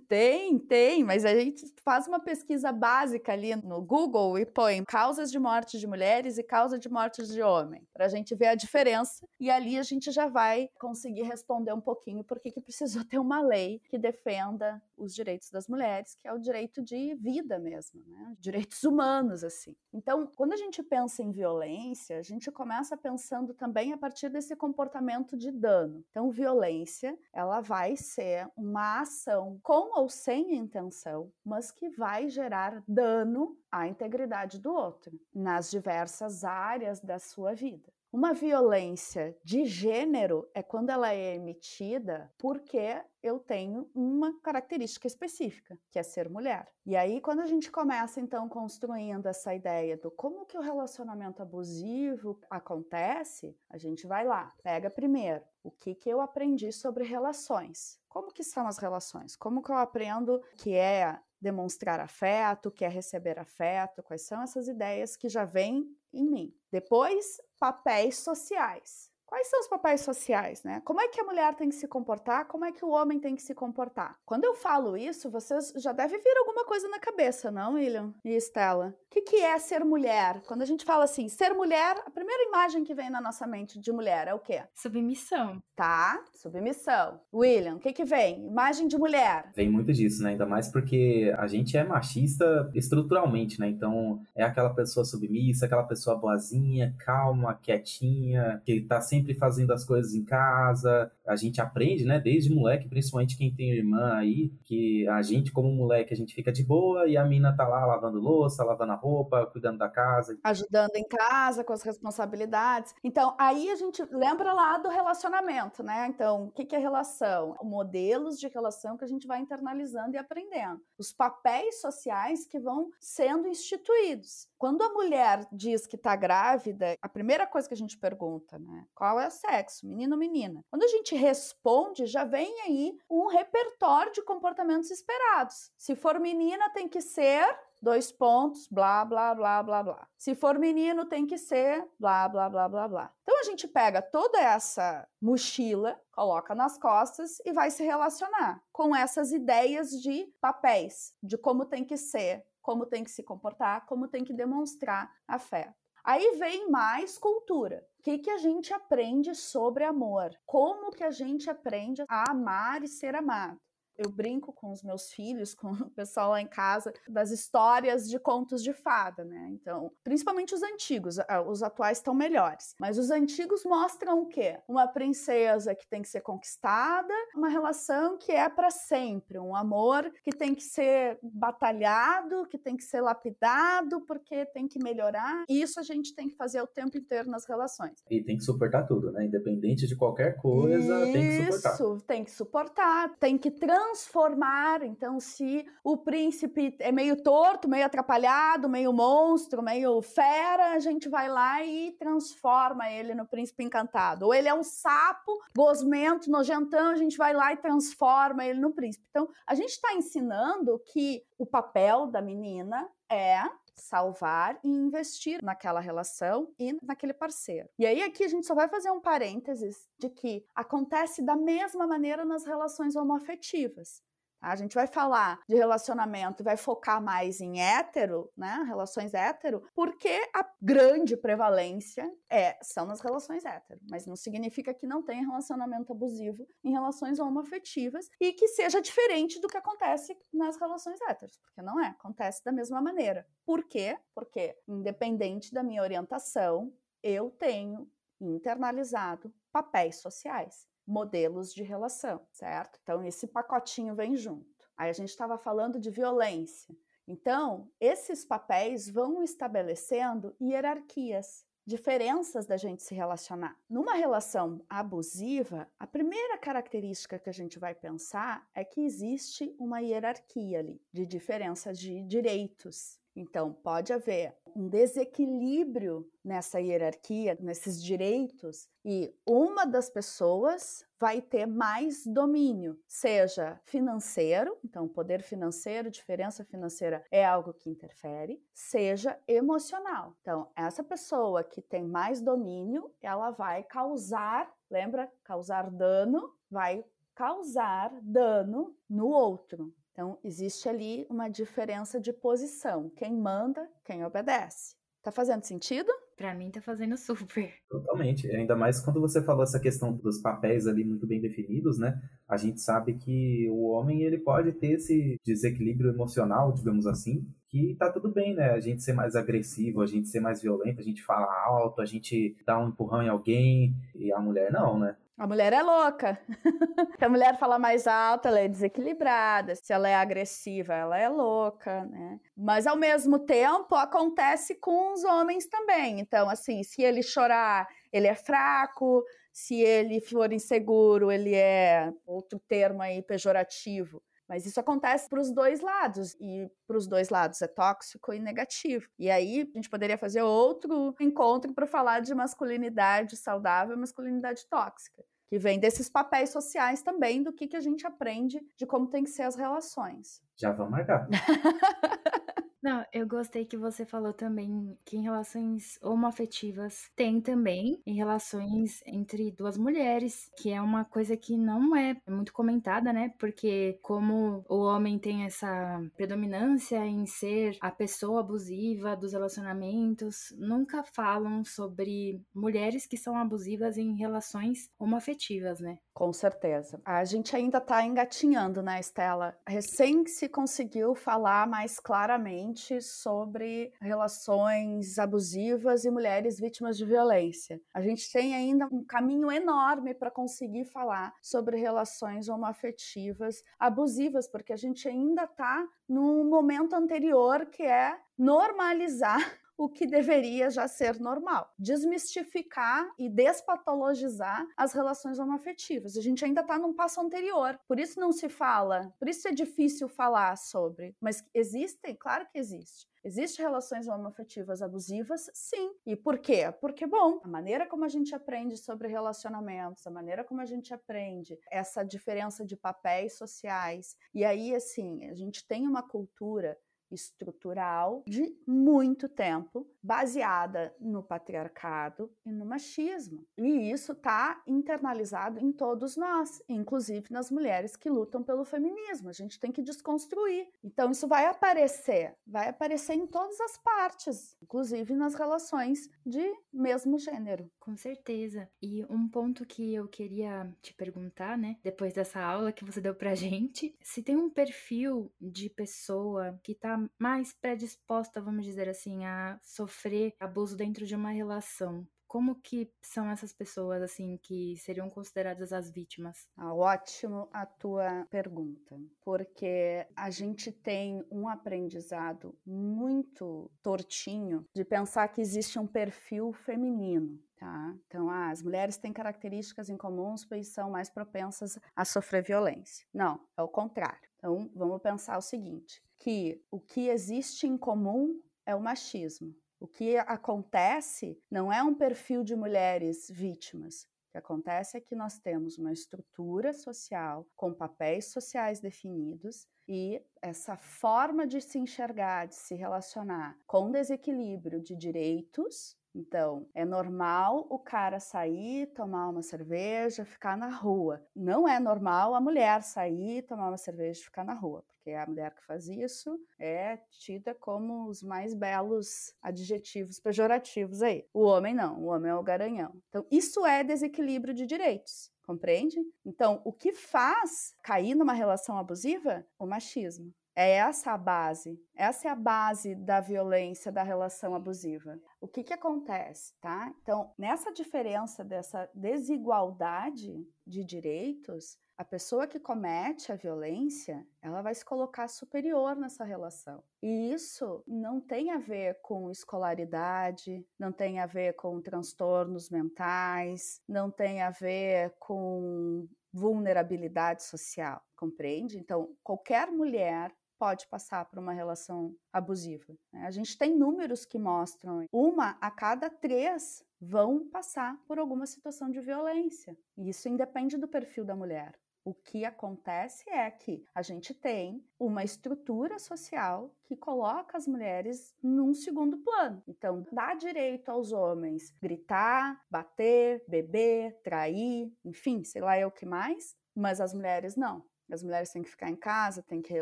Tem, 0.08 0.60
tem, 0.60 1.04
mas 1.04 1.26
a 1.26 1.34
gente 1.34 1.66
faz 1.84 2.08
uma 2.08 2.20
pesquisa 2.20 2.72
básica 2.72 3.34
ali 3.34 3.56
no 3.56 3.82
Google 3.82 4.38
e 4.38 4.46
põe 4.46 4.84
causas 4.86 5.32
de 5.32 5.40
morte 5.40 5.80
de 5.80 5.88
mulheres 5.88 6.38
e 6.38 6.44
causa 6.44 6.78
de 6.78 6.90
morte 6.90 7.24
de 7.24 7.42
homem, 7.42 7.88
para 7.94 8.06
a 8.06 8.10
gente 8.10 8.36
ver 8.36 8.48
a 8.48 8.56
diferença 8.56 9.28
e 9.40 9.50
ali 9.50 9.78
a 9.78 9.84
gente 9.84 10.12
já 10.12 10.28
vai 10.28 10.70
conseguir 10.80 11.24
responder 11.24 11.74
um 11.74 11.82
pouquinho 11.82 12.24
por 12.24 12.40
que 12.40 12.62
precisou 12.62 13.04
ter 13.06 13.20
uma 13.20 13.42
lei 13.42 13.82
que 13.90 13.98
defenda 13.98 14.82
os 14.98 15.14
direitos 15.14 15.50
das 15.50 15.68
mulheres, 15.68 16.16
que 16.16 16.28
é 16.28 16.34
o 16.34 16.40
direito 16.40 16.82
de 16.82 17.16
vida 17.16 17.60
mesmo, 17.60 18.02
né? 18.08 18.36
direitos 18.40 18.84
humanos 18.84 19.44
assim. 19.44 19.76
Então, 19.94 20.30
quando 20.36 20.54
a 20.54 20.58
gente 20.58 20.82
pensa 20.82 21.22
em 21.22 21.32
violência, 21.32 22.18
a 22.18 22.22
gente 22.22 22.52
começa 22.52 22.96
pensando 22.96 23.54
também 23.54 23.94
a 23.94 23.98
partir 23.98 24.30
desse 24.30 24.56
comportamento 24.56 25.38
de 25.38 25.52
dano. 25.52 26.04
Então, 26.12 26.30
violência, 26.30 27.18
ela 27.34 27.62
vai 27.62 27.96
ser 27.98 28.48
uma 28.56 29.02
ação 29.02 29.60
com 29.62 29.95
ou 29.96 30.10
sem 30.10 30.56
intenção, 30.56 31.32
mas 31.44 31.72
que 31.72 31.90
vai 31.90 32.28
gerar 32.30 32.84
dano 32.88 33.58
à 33.72 33.88
integridade 33.88 34.60
do 34.60 34.74
outro 34.74 35.18
nas 35.34 35.72
diversas 35.72 36.44
áreas 36.44 37.00
da 37.00 37.18
sua 37.18 37.54
vida. 37.54 37.96
Uma 38.16 38.34
violência 38.34 39.38
de 39.44 39.66
gênero 39.66 40.50
é 40.54 40.64
quando 40.64 40.90
ela 40.90 41.14
é 41.14 41.36
emitida 41.36 42.32
porque 42.38 43.02
eu 43.22 43.40
tenho 43.40 43.90
uma 43.94 44.40
característica 44.40 45.06
específica, 45.06 45.78
que 45.92 46.00
é 46.00 46.04
ser 46.04 46.30
mulher. 46.30 46.66
E 46.86 46.96
aí, 46.96 47.20
quando 47.20 47.42
a 47.42 47.46
gente 47.46 47.70
começa, 47.70 48.22
então, 48.22 48.48
construindo 48.48 49.26
essa 49.26 49.54
ideia 49.54 49.98
do 49.98 50.10
como 50.10 50.46
que 50.46 50.58
o 50.58 50.62
relacionamento 50.62 51.42
abusivo 51.42 52.40
acontece, 52.50 53.54
a 53.70 53.78
gente 53.78 54.08
vai 54.08 54.24
lá, 54.24 54.54
pega 54.64 54.90
primeiro 54.90 55.44
o 55.62 55.70
que, 55.70 55.94
que 55.94 56.10
eu 56.10 56.22
aprendi 56.22 56.72
sobre 56.72 57.04
relações. 57.04 58.00
Como 58.16 58.32
que 58.32 58.46
são 58.46 58.66
as 58.66 58.78
relações? 58.78 59.36
Como 59.36 59.62
que 59.62 59.70
eu 59.70 59.76
aprendo 59.76 60.42
que 60.56 60.74
é 60.74 61.20
demonstrar 61.38 62.00
afeto, 62.00 62.72
que 62.72 62.86
é 62.86 62.88
receber 62.88 63.38
afeto, 63.38 64.02
quais 64.02 64.22
são 64.22 64.42
essas 64.42 64.70
ideias 64.70 65.18
que 65.18 65.28
já 65.28 65.44
vêm 65.44 65.94
em 66.14 66.26
mim. 66.26 66.56
Depois, 66.72 67.42
papéis 67.60 68.20
sociais. 68.20 69.12
Quais 69.36 69.50
são 69.50 69.60
os 69.60 69.68
papéis 69.68 70.00
sociais, 70.00 70.64
né? 70.64 70.82
Como 70.86 71.02
é 71.02 71.10
que 71.10 71.20
a 71.20 71.24
mulher 71.26 71.54
tem 71.56 71.68
que 71.68 71.76
se 71.76 71.90
comportar? 71.90 72.48
Como 72.48 72.64
é 72.64 72.72
que 72.72 72.86
o 72.86 72.90
homem 72.90 73.20
tem 73.20 73.36
que 73.36 73.42
se 73.42 73.54
comportar? 73.54 74.18
Quando 74.26 74.46
eu 74.46 74.54
falo 74.54 74.96
isso, 74.96 75.30
vocês 75.30 75.74
já 75.76 75.92
devem 75.92 76.22
vir 76.22 76.38
alguma 76.38 76.64
coisa 76.64 76.88
na 76.88 77.00
cabeça, 77.00 77.52
não, 77.52 77.74
William 77.74 78.14
e 78.24 78.30
Estela? 78.30 78.96
O 78.98 79.10
que, 79.10 79.22
que 79.24 79.36
é 79.36 79.60
ser 79.60 79.84
mulher? 79.84 80.42
Quando 80.48 80.62
a 80.62 80.66
gente 80.66 80.86
fala 80.86 81.04
assim, 81.04 81.28
ser 81.28 81.54
mulher, 81.54 82.02
a 82.06 82.10
primeira 82.10 82.44
imagem 82.44 82.86
que 82.86 82.94
vem 82.94 83.10
na 83.10 83.20
nossa 83.20 83.46
mente 83.46 83.78
de 83.78 83.92
mulher 83.92 84.30
é 84.30 84.34
o 84.34 84.40
quê? 84.40 84.64
Submissão. 84.74 85.62
Tá, 85.76 86.24
submissão. 86.34 87.20
William, 87.34 87.76
o 87.76 87.80
que, 87.80 87.92
que 87.92 88.06
vem? 88.06 88.48
Imagem 88.48 88.88
de 88.88 88.98
mulher. 88.98 89.52
Vem 89.54 89.70
muito 89.70 89.92
disso, 89.92 90.24
né? 90.24 90.30
Ainda 90.30 90.46
mais 90.46 90.70
porque 90.70 91.34
a 91.38 91.48
gente 91.48 91.76
é 91.76 91.84
machista 91.84 92.72
estruturalmente, 92.74 93.60
né? 93.60 93.68
Então 93.68 94.22
é 94.34 94.44
aquela 94.44 94.74
pessoa 94.74 95.06
submissa, 95.06 95.66
aquela 95.66 95.84
pessoa 95.84 96.16
boazinha, 96.16 96.96
calma, 96.98 97.60
quietinha, 97.62 98.62
que 98.66 98.80
tá 98.80 99.02
sempre 99.02 99.25
sempre 99.26 99.34
fazendo 99.34 99.74
as 99.74 99.84
coisas 99.84 100.14
em 100.14 100.24
casa. 100.24 101.12
A 101.26 101.36
gente 101.36 101.60
aprende, 101.60 102.06
né, 102.06 102.20
desde 102.20 102.54
moleque, 102.54 102.88
principalmente 102.88 103.36
quem 103.36 103.54
tem 103.54 103.72
irmã 103.72 104.14
aí, 104.14 104.52
que 104.64 105.08
a 105.08 105.22
gente, 105.24 105.52
como 105.52 105.72
moleque, 105.72 106.14
a 106.14 106.18
gente 106.18 106.36
fica 106.36 106.52
de 106.52 106.64
boa 106.64 107.08
e 107.08 107.18
a 107.18 107.26
mina 107.26 107.56
tá 107.56 107.68
lá 107.68 107.84
lavando 107.86 108.20
louça, 108.20 108.64
lavando 108.64 108.92
a 108.92 108.96
roupa, 108.96 109.48
cuidando 109.48 109.80
da 109.80 109.90
casa. 109.90 110.38
Ajudando 110.44 110.96
em 110.96 111.04
casa, 111.04 111.64
com 111.64 111.74
as 111.74 111.82
responsabilidades. 111.82 112.94
Então, 113.04 113.36
aí 113.40 113.70
a 113.72 113.76
gente 113.76 114.04
lembra 114.12 114.54
lá 114.54 114.78
do 114.78 114.90
relacionamento, 114.90 115.82
né? 115.82 116.08
Então, 116.08 116.46
o 116.46 116.52
que, 116.52 116.66
que 116.66 116.76
é 116.76 116.80
relação? 116.80 117.56
Modelos 117.64 118.40
de 118.40 118.48
relação 118.48 118.98
que 118.98 119.04
a 119.04 119.08
gente 119.08 119.26
vai 119.26 119.40
internalizando 119.40 120.16
e 120.16 120.18
aprendendo. 120.18 120.82
Os 120.98 121.12
papéis 121.12 121.82
sociais 121.82 122.46
que 122.46 122.60
vão 122.60 122.90
sendo 123.00 123.48
instituídos. 123.48 124.48
Quando 124.58 124.82
a 124.84 124.90
mulher 124.90 125.48
diz 125.52 125.86
que 125.86 125.96
está 125.96 126.16
grávida, 126.16 126.98
a 127.02 127.10
primeira 127.10 127.46
coisa 127.46 127.68
que 127.68 127.74
a 127.74 127.78
gente 127.78 127.98
pergunta, 127.98 128.58
né? 128.58 128.86
Qual 128.96 129.20
é 129.20 129.28
o 129.28 129.32
sexo, 129.32 129.86
menino 129.86 130.14
ou 130.14 130.20
menina? 130.20 130.62
Quando 130.70 130.84
a 130.84 130.88
gente 130.88 131.16
responde, 131.16 132.06
já 132.06 132.24
vem 132.24 132.62
aí 132.62 132.98
um 133.10 133.28
repertório 133.28 134.12
de 134.12 134.22
comportamentos 134.22 134.90
esperados. 134.90 135.72
Se 135.78 135.96
for 135.96 136.20
menina, 136.20 136.70
tem 136.70 136.88
que 136.88 137.02
ser 137.02 137.46
dois 137.82 138.12
pontos, 138.12 138.68
blá, 138.68 139.06
blá, 139.06 139.36
blá, 139.36 139.62
blá, 139.62 139.84
blá. 139.84 140.08
Se 140.18 140.34
for 140.34 140.58
menino, 140.58 141.06
tem 141.06 141.26
que 141.26 141.38
ser 141.38 141.88
blá, 142.00 142.28
blá, 142.28 142.50
blá, 142.50 142.68
blá, 142.68 142.88
blá. 142.88 143.14
Então 143.22 143.40
a 143.40 143.44
gente 143.44 143.68
pega 143.68 144.02
toda 144.02 144.40
essa 144.40 145.08
mochila, 145.22 146.00
coloca 146.12 146.56
nas 146.56 146.80
costas 146.80 147.40
e 147.46 147.54
vai 147.54 147.70
se 147.70 147.84
relacionar 147.84 148.64
com 148.72 148.96
essas 148.96 149.32
ideias 149.32 149.92
de 150.02 150.26
papéis, 150.42 151.14
de 151.22 151.38
como 151.38 151.66
tem 151.66 151.86
que 151.86 151.96
ser, 151.96 152.44
como 152.66 152.88
tem 152.88 153.04
que 153.04 153.12
se 153.12 153.22
comportar, 153.22 153.86
como 153.86 154.08
tem 154.08 154.24
que 154.24 154.34
demonstrar 154.34 155.14
afeto. 155.28 155.76
Aí 156.04 156.36
vem 156.40 156.68
mais 156.68 157.16
cultura. 157.16 157.86
O 158.00 158.02
que, 158.02 158.18
que 158.18 158.32
a 158.32 158.40
gente 158.40 158.74
aprende 158.74 159.36
sobre 159.36 159.84
amor? 159.84 160.32
Como 160.48 160.90
que 160.90 161.04
a 161.04 161.12
gente 161.12 161.48
aprende 161.48 162.04
a 162.10 162.32
amar 162.32 162.84
e 162.84 162.88
ser 162.88 163.14
amado? 163.14 163.62
Eu 163.98 164.10
brinco 164.10 164.52
com 164.54 164.72
os 164.72 164.84
meus 164.84 165.12
filhos, 165.12 165.54
com 165.56 165.72
o 165.72 165.90
pessoal 165.92 166.32
lá 166.32 166.42
em 166.42 166.48
casa, 166.48 166.94
das 167.08 167.32
histórias 167.32 168.10
de 168.10 168.20
contos 168.20 168.64
de 168.64 168.74
fada, 168.74 169.24
né? 169.24 169.50
Então, 169.52 169.92
principalmente 170.04 170.54
os 170.54 170.64
antigos, 170.64 171.18
os 171.48 171.64
atuais 171.64 171.98
estão 171.98 172.14
melhores. 172.14 172.76
Mas 172.80 172.98
os 172.98 173.12
antigos 173.12 173.64
mostram 173.64 174.22
o 174.22 174.28
quê? 174.28 174.60
Uma 174.68 174.88
princesa 174.88 175.76
que 175.76 175.88
tem 175.88 176.02
que 176.02 176.10
ser 176.10 176.22
conquistada, 176.22 177.14
uma 177.36 177.50
relação 177.50 178.18
que 178.18 178.32
é 178.32 178.50
para 178.50 178.70
sempre, 178.70 179.40
um 179.40 179.56
amor 179.56 180.12
que 180.24 180.32
tem 180.32 180.54
que 180.54 180.64
ser 180.64 181.18
batalhado, 181.22 182.48
que 182.48 182.58
tem 182.58 182.76
que 182.76 182.84
ser 182.84 183.02
lapidado, 183.02 184.02
porque 184.02 184.46
tem 184.48 184.68
que 184.68 184.82
melhorar. 184.82 185.44
E 185.50 185.62
isso 185.62 185.80
a 185.80 185.84
gente 185.84 186.14
tem 186.14 186.28
que 186.28 186.36
fazer 186.36 186.62
o 186.62 186.68
tempo 186.68 186.98
inteiro 186.98 187.30
nas 187.30 187.48
relações. 187.48 188.04
E 188.10 188.24
tem 188.24 188.38
que 188.38 188.44
suportar 188.44 188.86
tudo, 188.88 189.12
né? 189.12 189.26
Independente 189.26 189.88
de 189.88 189.96
qualquer 189.96 190.38
coisa, 190.38 191.04
isso, 191.04 191.14
tem 191.14 191.30
que 191.30 191.44
suportar. 191.44 191.74
Isso, 191.74 192.02
tem 192.02 192.24
que 192.24 192.32
suportar, 192.32 193.16
tem 193.18 193.38
que 193.38 193.52
trans 193.52 193.85
transformar. 193.86 194.84
Então, 194.84 195.20
se 195.20 195.66
o 195.84 195.98
príncipe 195.98 196.76
é 196.80 196.92
meio 196.92 197.22
torto, 197.22 197.70
meio 197.70 197.86
atrapalhado, 197.86 198.68
meio 198.68 198.92
monstro, 198.92 199.62
meio 199.62 200.02
fera, 200.02 200.74
a 200.74 200.80
gente 200.80 201.08
vai 201.08 201.30
lá 201.30 201.64
e 201.64 201.92
transforma 201.94 202.90
ele 202.90 203.14
no 203.14 203.26
príncipe 203.26 203.64
encantado. 203.64 204.26
Ou 204.26 204.34
ele 204.34 204.48
é 204.48 204.54
um 204.54 204.64
sapo, 204.64 205.40
gosmento, 205.56 206.30
nojentão, 206.30 206.92
a 206.92 206.96
gente 206.96 207.18
vai 207.18 207.34
lá 207.34 207.54
e 207.54 207.58
transforma 207.58 208.46
ele 208.46 208.60
no 208.60 208.74
príncipe. 208.74 209.06
Então, 209.10 209.28
a 209.46 209.54
gente 209.54 209.70
está 209.70 209.94
ensinando 209.94 210.82
que 210.92 211.24
o 211.38 211.46
papel 211.46 212.08
da 212.08 212.22
menina 212.22 212.90
é 213.10 213.44
salvar 213.76 214.60
e 214.64 214.70
investir 214.70 215.44
naquela 215.44 215.80
relação 215.80 216.54
e 216.58 216.78
naquele 216.82 217.14
parceiro. 217.14 217.70
E 217.78 217.86
aí 217.86 218.02
aqui 218.02 218.24
a 218.24 218.28
gente 218.28 218.46
só 218.46 218.56
vai 218.56 218.68
fazer 218.68 218.92
um 218.92 219.02
parênteses 219.02 219.88
de 219.98 220.10
que 220.10 220.46
acontece 220.56 221.22
da 221.22 221.36
mesma 221.36 221.86
maneira 221.86 222.24
nas 222.26 222.46
relações 222.46 222.96
homoafetivas. 222.96 224.02
A 224.46 224.56
gente 224.56 224.76
vai 224.76 224.86
falar 224.86 225.40
de 225.50 225.56
relacionamento 225.56 226.44
e 226.44 226.46
vai 226.46 226.56
focar 226.56 227.02
mais 227.02 227.42
em 227.42 227.60
hétero, 227.60 228.32
né? 228.38 228.64
Relações 228.68 229.16
hétero, 229.16 229.64
porque 229.74 230.22
a 230.36 230.48
grande 230.62 231.18
prevalência 231.18 232.08
é 232.30 232.56
são 232.62 232.86
nas 232.86 233.02
relações 233.02 233.44
hétero, 233.44 233.80
mas 233.90 234.06
não 234.06 234.16
significa 234.16 234.72
que 234.72 234.86
não 234.86 235.02
tenha 235.02 235.26
relacionamento 235.26 235.92
abusivo 235.92 236.48
em 236.64 236.72
relações 236.72 237.18
homoafetivas 237.18 238.08
e 238.22 238.34
que 238.34 238.48
seja 238.50 238.80
diferente 238.80 239.40
do 239.40 239.48
que 239.48 239.58
acontece 239.58 240.16
nas 240.32 240.58
relações 240.58 241.00
héteros, 241.02 241.40
porque 241.40 241.64
não 241.64 241.80
é, 241.80 241.88
acontece 241.88 242.44
da 242.44 242.52
mesma 242.52 242.80
maneira. 242.80 243.28
Por 243.44 243.64
quê? 243.68 243.98
Porque 244.14 244.56
independente 244.68 245.52
da 245.52 245.64
minha 245.64 245.82
orientação, 245.82 246.72
eu 247.02 247.32
tenho 247.32 247.90
internalizado 248.22 249.34
papéis 249.52 250.02
sociais 250.02 250.68
modelos 250.88 251.54
de 251.54 251.64
relação, 251.64 252.26
certo? 252.32 252.80
Então, 252.82 253.04
esse 253.04 253.28
pacotinho 253.28 253.96
vem 253.96 254.16
junto. 254.16 254.70
Aí 254.78 254.90
a 254.90 254.94
gente 254.94 255.10
estava 255.10 255.38
falando 255.38 255.80
de 255.80 255.90
violência. 255.90 256.76
Então, 257.08 257.70
esses 257.80 258.26
papéis 258.26 258.90
vão 258.90 259.24
estabelecendo 259.24 260.36
hierarquias, 260.42 261.46
diferenças 261.66 262.46
da 262.46 262.58
gente 262.58 262.84
se 262.84 262.94
relacionar. 262.94 263.58
Numa 263.70 263.94
relação 263.94 264.64
abusiva, 264.70 265.68
a 265.80 265.88
primeira 265.88 266.38
característica 266.38 267.18
que 267.18 267.30
a 267.30 267.34
gente 267.34 267.58
vai 267.58 267.74
pensar 267.74 268.48
é 268.54 268.64
que 268.64 268.82
existe 268.82 269.56
uma 269.60 269.82
hierarquia 269.82 270.60
ali 270.60 270.82
de 270.92 271.06
diferença 271.06 271.74
de 271.74 272.04
direitos. 272.04 273.00
Então, 273.16 273.54
pode 273.54 273.94
haver 273.94 274.38
um 274.56 274.70
desequilíbrio 274.70 276.10
nessa 276.24 276.60
hierarquia, 276.60 277.38
nesses 277.42 277.84
direitos, 277.84 278.70
e 278.86 279.14
uma 279.26 279.66
das 279.66 279.90
pessoas 279.90 280.86
vai 280.98 281.22
ter 281.22 281.46
mais 281.46 282.06
domínio, 282.06 282.80
seja 282.88 283.60
financeiro, 283.66 284.58
então 284.64 284.88
poder 284.88 285.22
financeiro, 285.22 285.92
diferença 285.92 286.46
financeira 286.46 287.04
é 287.12 287.26
algo 287.26 287.54
que 287.54 287.70
interfere, 287.70 288.42
seja 288.54 289.20
emocional. 289.28 290.16
Então, 290.22 290.50
essa 290.56 290.84
pessoa 290.84 291.44
que 291.44 291.62
tem 291.62 291.84
mais 291.84 292.22
domínio, 292.22 292.90
ela 293.02 293.32
vai 293.32 293.62
causar, 293.64 294.50
lembra, 294.70 295.12
causar 295.24 295.70
dano, 295.70 296.34
vai 296.50 296.86
causar 297.14 297.92
dano 298.02 298.76
no 298.90 299.08
outro. 299.08 299.74
Então, 299.96 300.20
existe 300.26 300.68
ali 300.68 301.08
uma 301.10 301.30
diferença 301.30 302.02
de 302.02 302.12
posição. 302.12 302.92
Quem 302.98 303.16
manda, 303.16 303.66
quem 303.86 304.04
obedece. 304.04 304.76
Tá 305.02 305.10
fazendo 305.10 305.46
sentido? 305.46 305.90
Para 306.18 306.34
mim 306.34 306.52
tá 306.52 306.62
fazendo 306.62 306.98
super. 306.98 307.54
Totalmente. 307.70 308.30
Ainda 308.36 308.58
mais 308.58 308.82
quando 308.82 309.00
você 309.00 309.24
falou 309.24 309.44
essa 309.44 309.60
questão 309.60 309.94
dos 309.94 310.20
papéis 310.20 310.68
ali 310.68 310.84
muito 310.84 311.08
bem 311.08 311.22
definidos, 311.22 311.80
né? 311.80 311.98
A 312.28 312.36
gente 312.36 312.60
sabe 312.60 312.96
que 312.96 313.48
o 313.50 313.68
homem 313.68 314.02
ele 314.02 314.18
pode 314.18 314.52
ter 314.52 314.74
esse 314.74 315.18
desequilíbrio 315.24 315.92
emocional, 315.92 316.52
digamos 316.52 316.86
assim, 316.86 317.26
que 317.48 317.74
tá 317.80 317.90
tudo 317.90 318.12
bem, 318.12 318.36
né? 318.36 318.50
A 318.50 318.60
gente 318.60 318.84
ser 318.84 318.92
mais 318.92 319.16
agressivo, 319.16 319.82
a 319.82 319.86
gente 319.86 320.10
ser 320.10 320.20
mais 320.20 320.42
violento, 320.42 320.82
a 320.82 320.84
gente 320.84 321.02
fala 321.04 321.28
alto, 321.46 321.82
a 321.82 321.86
gente 321.86 322.36
dá 322.46 322.60
um 322.60 322.68
empurrão 322.68 323.02
em 323.02 323.10
alguém 323.10 323.74
e 323.96 324.12
a 324.12 324.20
mulher 324.20 324.52
não, 324.52 324.78
né? 324.78 324.98
A 325.18 325.26
mulher 325.26 325.54
é 325.54 325.62
louca. 325.62 326.20
Se 327.00 327.06
a 327.06 327.10
mulher 327.10 327.38
fala 327.38 327.58
mais 327.58 327.88
alto, 327.88 328.28
ela 328.28 328.40
é 328.42 328.48
desequilibrada. 328.50 329.56
Se 329.56 329.72
ela 329.72 329.88
é 329.88 329.96
agressiva, 329.96 330.74
ela 330.74 330.98
é 330.98 331.08
louca, 331.08 331.86
né? 331.86 332.20
Mas 332.36 332.68
ao 332.68 332.76
mesmo 332.76 333.20
tempo 333.20 333.76
acontece 333.76 334.56
com 334.56 334.94
os 334.94 335.06
homens 335.06 335.48
também. 335.48 336.02
Então, 336.02 336.30
assim, 336.30 336.62
se 336.64 336.82
ele 336.82 337.02
chorar, 337.02 337.66
ele 337.94 338.08
é 338.08 338.16
fraco. 338.16 339.04
Se 339.32 339.62
ele 339.62 340.02
for 340.02 340.34
inseguro, 340.34 341.10
ele 341.10 341.34
é 341.34 341.94
outro 342.06 342.38
termo 342.40 342.82
aí 342.82 343.02
pejorativo. 343.02 344.02
Mas 344.28 344.46
isso 344.46 344.60
acontece 344.60 345.08
para 345.10 345.22
os 345.22 345.32
dois 345.32 345.62
lados, 345.62 346.16
e 346.20 346.50
para 346.68 346.78
os 346.78 346.88
dois 346.88 347.10
lados 347.10 347.42
é 347.42 347.48
tóxico 347.48 348.12
e 348.14 348.20
negativo. 348.20 348.88
E 348.98 349.10
aí 349.10 349.42
a 349.42 349.58
gente 349.58 349.70
poderia 349.70 349.98
fazer 349.98 350.22
outro 350.24 350.96
encontro 351.00 351.54
para 351.54 351.68
falar 351.68 352.00
de 352.00 352.14
masculinidade 352.16 353.16
saudável 353.16 353.76
e 353.76 353.80
masculinidade 353.80 354.48
tóxica, 354.48 355.04
que 355.30 355.38
vem 355.38 355.60
desses 355.60 355.90
papéis 355.90 356.32
sociais 356.32 356.82
também, 356.82 357.22
do 357.22 357.32
que, 357.32 357.48
que 357.48 357.56
a 357.56 357.62
gente 357.62 357.86
aprende 357.86 358.42
de 358.58 358.66
como 358.66 358.88
tem 358.88 359.04
que 359.04 359.12
ser 359.12 359.24
as 359.24 359.36
relações. 359.36 360.22
Já 360.36 360.52
vamos 360.52 360.72
marcar. 360.72 361.08
Não, 362.66 362.84
eu 362.92 363.08
gostei 363.08 363.46
que 363.46 363.56
você 363.56 363.86
falou 363.86 364.12
também 364.12 364.76
que 364.84 364.98
em 364.98 365.04
relações 365.04 365.78
homoafetivas 365.84 366.90
tem 366.96 367.22
também 367.22 367.80
em 367.86 367.94
relações 367.94 368.82
entre 368.88 369.32
duas 369.32 369.56
mulheres, 369.56 370.32
que 370.36 370.52
é 370.52 370.60
uma 370.60 370.84
coisa 370.84 371.16
que 371.16 371.38
não 371.38 371.76
é 371.76 371.96
muito 372.10 372.34
comentada, 372.34 372.92
né? 372.92 373.14
Porque 373.20 373.78
como 373.84 374.44
o 374.50 374.64
homem 374.64 374.98
tem 374.98 375.26
essa 375.26 375.80
predominância 375.96 376.84
em 376.84 377.06
ser 377.06 377.56
a 377.62 377.70
pessoa 377.70 378.22
abusiva 378.22 378.96
dos 378.96 379.14
relacionamentos, 379.14 380.34
nunca 380.36 380.84
falam 380.84 381.44
sobre 381.44 382.20
mulheres 382.34 382.88
que 382.88 382.98
são 382.98 383.16
abusivas 383.16 383.78
em 383.78 383.96
relações 383.96 384.72
homoafetivas, 384.80 385.60
né? 385.60 385.78
Com 385.94 386.12
certeza. 386.12 386.82
A 386.84 387.06
gente 387.06 387.36
ainda 387.36 387.60
está 387.60 387.86
engatinhando, 387.86 388.64
né, 388.64 388.80
Estela? 388.80 389.38
Recém 389.48 390.06
se 390.08 390.28
conseguiu 390.28 390.96
falar 390.96 391.48
mais 391.48 391.80
claramente 391.80 392.55
sobre 392.82 393.74
relações 393.82 394.98
abusivas 394.98 395.86
e 395.86 395.92
mulheres 395.92 396.40
vítimas 396.40 396.78
de 396.78 396.86
violência. 396.86 397.62
A 397.74 397.82
gente 397.82 398.12
tem 398.12 398.36
ainda 398.36 398.68
um 398.72 398.84
caminho 398.84 399.32
enorme 399.32 399.94
para 399.94 400.12
conseguir 400.12 400.66
falar 400.66 401.14
sobre 401.22 401.58
relações 401.58 402.30
homoafetivas 402.30 403.44
abusivas, 403.60 404.28
porque 404.28 404.54
a 404.54 404.58
gente 404.58 404.88
ainda 404.88 405.24
está 405.24 405.68
num 405.88 406.24
momento 406.30 406.74
anterior 406.74 407.46
que 407.48 407.64
é 407.64 407.98
normalizar 408.18 409.20
o 409.58 409.70
que 409.70 409.86
deveria 409.86 410.50
já 410.50 410.68
ser 410.68 411.00
normal. 411.00 411.54
Desmistificar 411.58 412.90
e 412.98 413.10
despatologizar 413.10 414.46
as 414.58 414.74
relações 414.74 415.20
homoafetivas. 415.20 415.98
A 415.98 416.02
gente 416.02 416.24
ainda 416.26 416.42
está 416.42 416.58
num 416.58 416.74
passo 416.74 417.00
anterior. 417.02 417.60
Por 417.68 417.80
isso 417.80 418.00
não 418.00 418.12
se 418.12 418.30
fala, 418.30 418.94
por 419.00 419.08
isso 419.08 419.28
é 419.28 419.32
difícil 419.32 419.88
falar 419.88 420.38
sobre. 420.38 420.96
Mas 421.00 421.24
existem? 421.34 421.96
Claro 421.96 422.28
que 422.32 422.38
existe. 422.38 422.88
Existem 423.06 423.46
relações 423.46 423.88
homoafetivas 423.88 424.64
abusivas? 424.64 425.30
Sim. 425.32 425.72
E 425.86 425.96
por 425.96 426.18
quê? 426.18 426.52
Porque, 426.60 426.88
bom, 426.88 427.22
a 427.24 427.28
maneira 427.28 427.68
como 427.68 427.86
a 427.86 427.88
gente 427.88 428.16
aprende 428.16 428.58
sobre 428.58 428.88
relacionamentos, 428.88 429.86
a 429.86 429.92
maneira 429.92 430.24
como 430.24 430.42
a 430.42 430.46
gente 430.46 430.74
aprende 430.74 431.38
essa 431.52 431.84
diferença 431.84 432.44
de 432.44 432.58
papéis 432.58 433.16
sociais. 433.16 433.96
E 434.12 434.26
aí, 434.26 434.56
assim, 434.56 435.08
a 435.08 435.14
gente 435.14 435.46
tem 435.48 435.68
uma 435.68 435.84
cultura 435.84 436.58
estrutural 436.92 438.04
de 438.08 438.36
muito 438.48 439.10
tempo, 439.10 439.68
baseada 439.86 440.76
no 440.80 441.04
patriarcado 441.04 442.12
e 442.26 442.32
no 442.32 442.44
machismo. 442.44 443.24
E 443.38 443.72
isso 443.72 443.92
está 443.92 444.42
internalizado 444.48 445.40
em 445.40 445.52
todos 445.52 445.96
nós, 445.96 446.42
inclusive 446.50 447.06
nas 447.12 447.30
mulheres 447.30 447.76
que 447.76 447.90
lutam 447.90 448.24
pelo 448.24 448.44
feminismo. 448.44 449.10
A 449.10 449.14
gente 449.14 449.40
tem 449.40 449.52
que 449.52 449.62
desconstruir. 449.62 450.48
Então, 450.64 450.90
isso 450.90 451.08
vai 451.08 451.28
aparecer, 451.28 452.16
vai 452.26 452.50
aparecer 452.50 452.94
em 452.94 453.06
todas 453.06 453.40
as 453.40 453.58
partes, 453.58 454.36
inclusive 454.42 454.96
nas 454.96 455.14
relações 455.14 455.88
de 456.04 456.34
mesmo 456.52 456.98
gênero. 456.98 457.50
Com 457.60 457.78
certeza. 457.78 458.50
E 458.62 458.84
um 458.90 459.08
ponto 459.08 459.46
que 459.46 459.74
eu 459.76 459.88
queria 459.88 460.52
te 460.62 460.74
perguntar, 460.74 461.38
né, 461.38 461.58
depois 461.64 461.94
dessa 461.94 462.20
aula 462.20 462.52
que 462.52 462.66
você 462.66 462.82
deu 462.82 462.96
pra 462.96 463.14
gente, 463.14 463.78
se 463.84 464.02
tem 464.02 464.16
um 464.16 464.32
perfil 464.32 465.14
de 465.22 465.48
pessoa 465.48 466.40
que 466.44 466.56
tá 466.56 466.84
mais 466.98 467.34
predisposta, 467.34 468.20
vamos 468.20 468.46
dizer 468.46 468.68
assim, 468.68 469.06
a 469.06 469.40
sofrer 469.44 469.75
abuso 470.20 470.56
dentro 470.56 470.86
de 470.86 470.96
uma 470.96 471.12
relação. 471.12 471.88
Como 472.08 472.36
que 472.36 472.72
são 472.82 473.10
essas 473.10 473.34
pessoas, 473.34 473.82
assim, 473.82 474.18
que 474.24 474.56
seriam 474.58 474.90
consideradas 474.90 475.52
as 475.52 475.70
vítimas? 475.70 476.30
Ah, 476.38 476.54
ótimo 476.54 477.28
a 477.34 477.46
tua 477.46 478.06
pergunta, 478.10 478.80
porque 479.02 479.86
a 479.96 480.10
gente 480.10 480.52
tem 480.52 481.04
um 481.12 481.28
aprendizado 481.28 482.38
muito 482.46 483.52
tortinho 483.62 484.48
de 484.56 484.64
pensar 484.64 485.08
que 485.10 485.20
existe 485.20 485.60
um 485.60 485.68
perfil 485.68 486.32
feminino. 486.32 487.20
Tá? 487.38 487.76
Então, 487.88 488.10
ah, 488.10 488.30
as 488.30 488.42
mulheres 488.42 488.78
têm 488.78 488.94
características 488.94 489.70
em 489.70 489.76
comuns, 489.76 490.24
pois 490.24 490.48
são 490.48 490.70
mais 490.70 490.90
propensas 490.90 491.60
a 491.76 491.84
sofrer 491.84 492.24
violência. 492.24 492.88
Não, 492.94 493.20
é 493.36 493.42
o 493.42 493.48
contrário. 493.50 494.08
Então, 494.18 494.50
vamos 494.56 494.82
pensar 494.82 495.18
o 495.18 495.22
seguinte: 495.22 495.84
que 496.00 496.42
o 496.50 496.60
que 496.60 496.88
existe 496.88 497.46
em 497.46 497.58
comum 497.58 498.22
é 498.46 498.56
o 498.56 498.62
machismo. 498.62 499.36
O 499.66 499.68
que 499.68 499.98
acontece 499.98 501.20
não 501.30 501.52
é 501.52 501.64
um 501.64 501.74
perfil 501.74 502.24
de 502.24 502.36
mulheres 502.36 503.10
vítimas. 503.10 503.82
O 503.82 504.12
que 504.12 504.18
acontece 504.20 504.78
é 504.78 504.80
que 504.80 504.96
nós 504.96 505.18
temos 505.18 505.58
uma 505.58 505.74
estrutura 505.74 506.54
social 506.54 507.26
com 507.36 507.52
papéis 507.52 508.12
sociais 508.12 508.60
definidos 508.60 509.48
e 509.68 510.00
essa 510.22 510.56
forma 510.56 511.26
de 511.26 511.42
se 511.42 511.58
enxergar, 511.58 512.28
de 512.28 512.36
se 512.36 512.54
relacionar 512.54 513.36
com 513.48 513.72
desequilíbrio 513.72 514.62
de 514.62 514.76
direitos 514.76 515.76
então, 515.96 516.46
é 516.54 516.66
normal 516.66 517.48
o 517.50 517.58
cara 517.58 518.02
sair, 518.02 518.68
tomar 518.74 519.08
uma 519.08 519.22
cerveja, 519.22 520.04
ficar 520.04 520.38
na 520.38 520.50
rua. 520.50 521.02
Não 521.16 521.48
é 521.48 521.58
normal 521.58 522.14
a 522.14 522.20
mulher 522.20 522.64
sair, 522.64 523.22
tomar 523.22 523.48
uma 523.48 523.58
cerveja 523.58 524.02
e 524.02 524.04
ficar 524.04 524.26
na 524.26 524.34
rua, 524.34 524.62
porque 524.86 524.92
a 524.92 525.08
mulher 525.08 525.34
que 525.34 525.44
faz 525.44 525.68
isso 525.68 526.16
é 526.38 526.78
tida 526.92 527.34
como 527.34 527.88
os 527.88 528.04
mais 528.04 528.36
belos 528.36 529.16
adjetivos 529.20 530.00
pejorativos 530.00 530.84
aí. 530.84 531.08
O 531.12 531.24
homem 531.24 531.56
não, 531.56 531.82
o 531.82 531.86
homem 531.86 532.12
é 532.12 532.16
o 532.16 532.22
garanhão. 532.22 532.72
Então, 532.90 533.04
isso 533.10 533.44
é 533.48 533.64
desequilíbrio 533.64 534.32
de 534.32 534.46
direitos. 534.46 535.12
Compreende? 535.24 535.78
Então, 536.06 536.40
o 536.46 536.54
que 536.54 536.72
faz 536.72 537.56
cair 537.64 537.96
numa 537.96 538.14
relação 538.14 538.60
abusiva? 538.60 539.26
O 539.40 539.48
machismo. 539.48 540.14
É 540.36 540.52
essa 540.52 540.92
a 540.92 540.98
base. 540.98 541.58
Essa 541.74 542.10
é 542.10 542.12
a 542.12 542.16
base 542.16 542.76
da 542.76 543.00
violência, 543.00 543.72
da 543.72 543.84
relação 543.84 544.36
abusiva. 544.36 545.00
O 545.22 545.28
que, 545.28 545.44
que 545.44 545.54
acontece, 545.54 546.34
tá? 546.42 546.74
Então, 546.82 547.14
nessa 547.18 547.54
diferença, 547.54 548.24
dessa 548.24 548.70
desigualdade 548.74 550.28
de 550.46 550.66
direitos, 550.66 551.58
a 551.78 551.84
pessoa 551.84 552.28
que 552.28 552.40
comete 552.40 553.12
a 553.12 553.16
violência, 553.16 554.06
ela 554.22 554.42
vai 554.42 554.54
se 554.56 554.64
colocar 554.64 555.08
superior 555.08 555.76
nessa 555.76 556.04
relação. 556.04 556.64
E 556.82 557.12
isso 557.14 557.64
não 557.68 558.00
tem 558.00 558.32
a 558.32 558.38
ver 558.38 558.80
com 558.82 559.10
escolaridade, 559.10 560.46
não 560.60 560.72
tem 560.72 561.00
a 561.00 561.06
ver 561.06 561.34
com 561.34 561.62
transtornos 561.62 562.50
mentais, 562.50 563.62
não 563.68 563.92
tem 563.92 564.22
a 564.22 564.30
ver 564.30 564.96
com 565.00 565.88
vulnerabilidade 566.14 567.24
social, 567.24 567.82
compreende? 567.96 568.58
Então, 568.58 568.96
qualquer 569.04 569.52
mulher 569.52 570.16
pode 570.38 570.68
passar 570.68 571.06
por 571.06 571.20
uma 571.20 571.34
relação 571.34 571.96
abusiva. 572.12 572.76
Né? 572.92 573.06
A 573.06 573.12
gente 573.12 573.38
tem 573.38 573.56
números 573.56 574.06
que 574.06 574.20
mostram 574.20 574.86
uma 574.92 575.38
a 575.42 575.50
cada 575.52 575.90
três 575.90 576.64
vão 576.80 577.28
passar 577.30 577.78
por 577.88 577.98
alguma 577.98 578.26
situação 578.26 578.70
de 578.70 578.80
violência. 578.80 579.58
E 579.78 579.90
isso 579.90 580.08
independe 580.08 580.58
do 580.58 580.68
perfil 580.68 581.06
da 581.06 581.16
mulher. 581.16 581.58
O 581.86 581.94
que 581.94 582.26
acontece 582.26 583.08
é 583.12 583.30
que 583.30 583.64
a 583.74 583.84
gente 583.84 584.12
tem 584.12 584.66
uma 584.80 585.04
estrutura 585.04 585.78
social 585.78 586.52
que 586.64 586.76
coloca 586.76 587.38
as 587.38 587.48
mulheres 587.48 588.16
num 588.24 588.56
segundo 588.56 588.98
plano. 588.98 589.44
Então, 589.48 589.86
dá 589.92 590.16
direito 590.16 590.70
aos 590.70 590.92
homens 590.92 591.52
gritar, 591.62 592.44
bater, 592.50 593.24
beber, 593.28 594.02
trair, 594.02 594.74
enfim, 594.84 595.24
sei 595.24 595.44
lá 595.44 595.56
o 595.68 595.72
que 595.72 595.86
mais, 595.86 596.36
mas 596.56 596.82
as 596.82 596.92
mulheres 596.92 597.36
não. 597.36 597.64
As 597.92 598.04
mulheres 598.04 598.32
têm 598.32 598.44
que 598.44 598.50
ficar 598.50 598.70
em 598.70 598.76
casa, 598.76 599.22
têm 599.22 599.42
que 599.42 599.62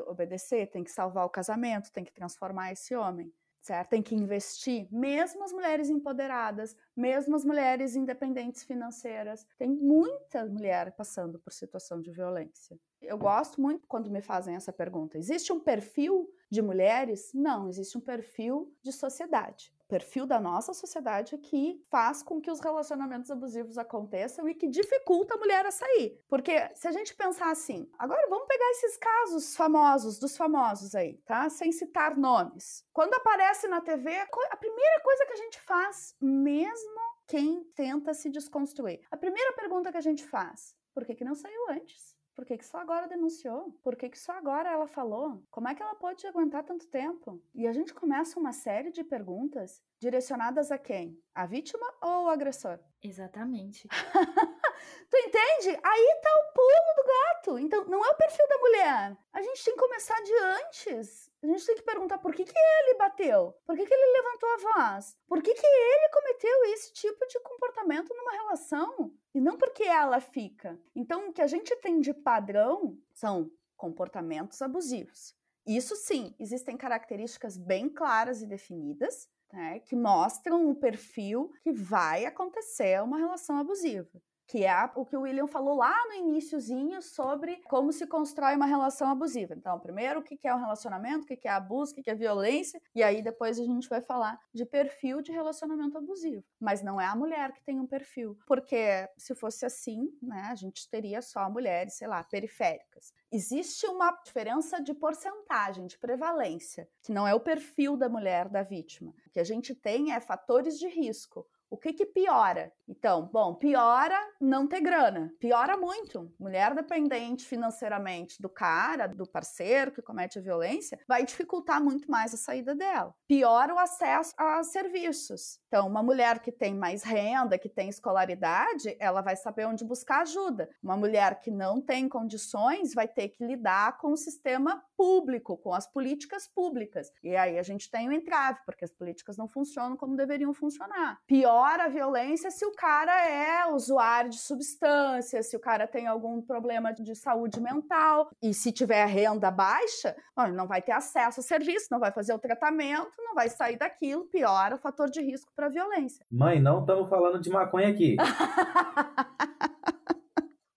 obedecer, 0.01 0.69
têm 0.69 0.83
que 0.83 0.91
salvar 0.91 1.25
o 1.25 1.29
casamento, 1.29 1.91
têm 1.91 2.03
que 2.03 2.13
transformar 2.13 2.71
esse 2.71 2.95
homem, 2.95 3.33
certo? 3.61 3.89
Tem 3.89 4.01
que 4.01 4.15
investir. 4.15 4.87
Mesmo 4.91 5.43
as 5.43 5.51
mulheres 5.51 5.89
empoderadas, 5.89 6.75
mesmo 6.95 7.35
as 7.35 7.43
mulheres 7.43 7.95
independentes 7.95 8.63
financeiras, 8.63 9.45
tem 9.57 9.69
muita 9.69 10.45
mulher 10.45 10.91
passando 10.93 11.39
por 11.39 11.51
situação 11.51 11.99
de 11.99 12.11
violência. 12.11 12.79
Eu 13.01 13.17
gosto 13.17 13.61
muito 13.61 13.87
quando 13.87 14.09
me 14.09 14.21
fazem 14.21 14.55
essa 14.55 14.71
pergunta. 14.71 15.17
Existe 15.17 15.51
um 15.51 15.59
perfil 15.59 16.29
de 16.49 16.61
mulheres? 16.61 17.31
Não, 17.33 17.67
existe 17.67 17.97
um 17.97 18.01
perfil 18.01 18.73
de 18.81 18.91
sociedade 18.91 19.73
perfil 19.93 20.25
da 20.25 20.39
nossa 20.39 20.73
sociedade 20.73 21.37
que 21.37 21.79
faz 21.87 22.23
com 22.23 22.41
que 22.41 22.49
os 22.49 22.59
relacionamentos 22.59 23.29
abusivos 23.29 23.77
aconteçam 23.77 24.49
e 24.49 24.55
que 24.55 24.67
dificulta 24.67 25.35
a 25.35 25.37
mulher 25.37 25.63
a 25.67 25.71
sair. 25.71 26.19
Porque 26.27 26.67
se 26.73 26.87
a 26.87 26.91
gente 26.91 27.15
pensar 27.15 27.51
assim, 27.51 27.87
agora 27.99 28.27
vamos 28.27 28.47
pegar 28.47 28.71
esses 28.71 28.97
casos 28.97 29.55
famosos, 29.55 30.17
dos 30.17 30.35
famosos 30.35 30.95
aí, 30.95 31.19
tá? 31.27 31.47
Sem 31.47 31.71
citar 31.71 32.17
nomes. 32.17 32.83
Quando 32.91 33.13
aparece 33.13 33.67
na 33.67 33.81
TV, 33.81 34.09
a 34.49 34.57
primeira 34.57 34.99
coisa 35.03 35.27
que 35.27 35.33
a 35.33 35.37
gente 35.43 35.61
faz, 35.61 36.15
mesmo 36.19 36.99
quem 37.27 37.63
tenta 37.75 38.15
se 38.15 38.31
desconstruir, 38.31 38.99
a 39.11 39.17
primeira 39.17 39.53
pergunta 39.53 39.91
que 39.91 39.97
a 39.97 40.01
gente 40.01 40.23
faz, 40.23 40.75
por 40.91 41.05
que, 41.05 41.13
que 41.13 41.23
não 41.23 41.35
saiu 41.35 41.69
antes? 41.69 42.15
Por 42.35 42.45
que, 42.45 42.57
que 42.57 42.65
só 42.65 42.79
agora 42.79 43.07
denunciou? 43.07 43.71
Por 43.83 43.95
que, 43.95 44.09
que 44.09 44.19
só 44.19 44.31
agora 44.33 44.71
ela 44.71 44.87
falou? 44.87 45.43
Como 45.51 45.67
é 45.67 45.75
que 45.75 45.83
ela 45.83 45.95
pôde 45.95 46.25
aguentar 46.25 46.63
tanto 46.63 46.87
tempo? 46.87 47.41
E 47.53 47.67
a 47.67 47.71
gente 47.71 47.93
começa 47.93 48.39
uma 48.39 48.51
série 48.51 48.91
de 48.91 49.03
perguntas 49.03 49.83
direcionadas 49.99 50.71
a 50.71 50.77
quem? 50.77 51.21
A 51.35 51.45
vítima 51.45 51.85
ou 52.01 52.25
o 52.25 52.29
agressor? 52.29 52.79
Exatamente. 53.01 53.87
tu 55.09 55.17
entende? 55.17 55.79
Aí 55.83 56.19
tá 56.21 56.29
o 56.35 56.53
pulo 56.53 56.95
do 56.95 57.03
gato. 57.05 57.59
Então, 57.59 57.85
não 57.85 58.03
é 58.03 58.09
o 58.09 58.17
perfil 58.17 58.47
da 58.47 58.57
mulher. 58.57 59.17
A 59.31 59.41
gente 59.41 59.63
tem 59.63 59.75
que 59.75 59.79
começar 59.79 60.19
de 60.21 60.33
antes. 60.33 61.31
A 61.43 61.47
gente 61.47 61.65
tem 61.65 61.75
que 61.75 61.83
perguntar 61.83 62.17
por 62.17 62.33
que, 62.33 62.45
que 62.45 62.57
ele 62.57 62.97
bateu? 62.97 63.53
Por 63.65 63.75
que, 63.75 63.85
que 63.85 63.93
ele 63.93 64.17
levantou 64.17 64.49
a 64.49 64.57
voz? 64.57 65.15
Por 65.27 65.41
que, 65.43 65.53
que 65.53 65.65
ele 65.65 66.09
cometeu 66.09 66.63
esse 66.73 66.93
tipo 66.93 67.27
de 67.27 67.39
comportamento 67.41 68.13
numa 68.15 68.31
relação? 68.31 69.13
E 69.33 69.41
não 69.41 69.57
porque 69.57 69.83
ela 69.83 70.19
fica. 70.19 70.79
Então, 70.95 71.29
o 71.29 71.33
que 71.33 71.41
a 71.41 71.47
gente 71.47 71.75
tem 71.77 71.99
de 71.99 72.13
padrão 72.13 72.97
são 73.13 73.51
comportamentos 73.75 74.61
abusivos. 74.61 75.35
Isso 75.65 75.95
sim, 75.95 76.35
existem 76.39 76.77
características 76.77 77.57
bem 77.57 77.89
claras 77.89 78.41
e 78.41 78.45
definidas 78.45 79.29
né, 79.51 79.79
que 79.79 79.95
mostram 79.95 80.69
o 80.69 80.75
perfil 80.75 81.51
que 81.61 81.71
vai 81.71 82.25
acontecer 82.25 83.01
uma 83.01 83.17
relação 83.17 83.57
abusiva 83.57 84.21
que 84.47 84.65
é 84.65 84.89
o 84.95 85.05
que 85.05 85.15
o 85.15 85.21
William 85.21 85.47
falou 85.47 85.75
lá 85.75 85.95
no 86.07 86.13
iníciozinho 86.13 87.01
sobre 87.01 87.61
como 87.67 87.91
se 87.91 88.05
constrói 88.05 88.55
uma 88.55 88.65
relação 88.65 89.09
abusiva. 89.09 89.53
Então, 89.55 89.79
primeiro, 89.79 90.19
o 90.19 90.23
que 90.23 90.39
é 90.43 90.53
um 90.53 90.59
relacionamento, 90.59 91.23
o 91.23 91.37
que 91.37 91.47
é 91.47 91.51
abuso, 91.51 91.93
o 91.93 91.95
que 91.95 92.09
é 92.09 92.15
violência, 92.15 92.81
e 92.93 93.01
aí 93.01 93.21
depois 93.21 93.59
a 93.59 93.63
gente 93.63 93.87
vai 93.89 94.01
falar 94.01 94.39
de 94.53 94.65
perfil 94.65 95.21
de 95.21 95.31
relacionamento 95.31 95.97
abusivo. 95.97 96.43
Mas 96.59 96.83
não 96.83 96.99
é 96.99 97.05
a 97.05 97.15
mulher 97.15 97.51
que 97.53 97.63
tem 97.63 97.79
um 97.79 97.87
perfil, 97.87 98.37
porque 98.45 99.07
se 99.17 99.33
fosse 99.35 99.65
assim, 99.65 100.09
né, 100.21 100.47
a 100.49 100.55
gente 100.55 100.89
teria 100.89 101.21
só 101.21 101.49
mulheres, 101.49 101.95
sei 101.95 102.07
lá, 102.07 102.23
periféricas. 102.23 103.13
Existe 103.31 103.87
uma 103.87 104.11
diferença 104.23 104.79
de 104.79 104.93
porcentagem, 104.93 105.87
de 105.87 105.97
prevalência, 105.97 106.87
que 107.01 107.11
não 107.11 107.27
é 107.27 107.33
o 107.33 107.39
perfil 107.39 107.97
da 107.97 108.07
mulher 108.07 108.47
da 108.47 108.61
vítima. 108.61 109.13
O 109.27 109.31
que 109.31 109.39
a 109.39 109.43
gente 109.43 109.73
tem 109.73 110.11
é 110.11 110.19
fatores 110.19 110.77
de 110.77 110.87
risco. 110.87 111.47
O 111.73 111.77
que 111.77 111.91
que 111.91 112.05
piora? 112.05 112.71
Então, 112.87 113.27
bom, 113.33 113.55
piora 113.55 114.19
não 114.39 114.67
ter 114.67 114.79
grana. 114.79 115.33
Piora 115.39 115.75
muito. 115.75 116.31
Mulher 116.39 116.75
dependente 116.75 117.47
financeiramente 117.47 118.39
do 118.39 118.47
cara, 118.47 119.07
do 119.07 119.25
parceiro 119.25 119.91
que 119.91 119.99
comete 119.99 120.37
a 120.37 120.41
violência, 120.41 120.99
vai 121.07 121.25
dificultar 121.25 121.83
muito 121.83 122.11
mais 122.11 122.31
a 122.31 122.37
saída 122.37 122.75
dela. 122.75 123.15
Piora 123.27 123.73
o 123.73 123.79
acesso 123.79 124.35
a 124.37 124.61
serviços. 124.61 125.59
Então, 125.67 125.87
uma 125.87 126.03
mulher 126.03 126.41
que 126.41 126.51
tem 126.51 126.75
mais 126.75 127.01
renda, 127.01 127.57
que 127.57 127.69
tem 127.69 127.89
escolaridade, 127.89 128.95
ela 128.99 129.21
vai 129.21 129.35
saber 129.35 129.65
onde 129.65 129.83
buscar 129.83 130.21
ajuda. 130.21 130.69
Uma 130.83 130.95
mulher 130.95 131.39
que 131.39 131.49
não 131.49 131.81
tem 131.81 132.07
condições 132.07 132.93
vai 132.93 133.07
ter 133.07 133.29
que 133.29 133.43
lidar 133.43 133.97
com 133.97 134.11
o 134.11 134.17
sistema 134.17 134.83
público, 134.95 135.57
com 135.57 135.73
as 135.73 135.87
políticas 135.87 136.47
públicas. 136.47 137.11
E 137.23 137.35
aí 137.35 137.57
a 137.57 137.63
gente 137.63 137.89
tem 137.89 138.07
o 138.07 138.11
um 138.11 138.13
entrave, 138.13 138.59
porque 138.63 138.85
as 138.85 138.91
políticas 138.91 139.37
não 139.37 139.47
funcionam 139.47 139.97
como 139.97 140.15
deveriam 140.15 140.53
funcionar. 140.53 141.19
Piora 141.25 141.62
a 141.63 141.87
violência 141.87 142.51
se 142.51 142.65
o 142.65 142.71
cara 142.71 143.27
é 143.27 143.65
usuário 143.67 144.29
de 144.29 144.39
substâncias, 144.39 145.49
se 145.49 145.55
o 145.55 145.59
cara 145.59 145.87
tem 145.87 146.07
algum 146.07 146.41
problema 146.41 146.93
de 146.93 147.15
saúde 147.15 147.61
mental. 147.61 148.29
E 148.41 148.53
se 148.53 148.71
tiver 148.71 149.05
renda 149.05 149.49
baixa, 149.49 150.15
não 150.53 150.67
vai 150.67 150.81
ter 150.81 150.91
acesso 150.91 151.39
a 151.39 151.43
serviço, 151.43 151.87
não 151.91 151.99
vai 151.99 152.11
fazer 152.11 152.33
o 152.33 152.39
tratamento, 152.39 153.11
não 153.17 153.33
vai 153.33 153.49
sair 153.49 153.77
daquilo, 153.77 154.25
piora 154.25 154.75
o 154.75 154.79
fator 154.79 155.09
de 155.09 155.21
risco 155.21 155.51
para 155.55 155.69
violência. 155.69 156.25
Mãe, 156.31 156.59
não 156.59 156.81
estamos 156.81 157.09
falando 157.09 157.39
de 157.39 157.49
maconha 157.49 157.89
aqui. 157.89 158.17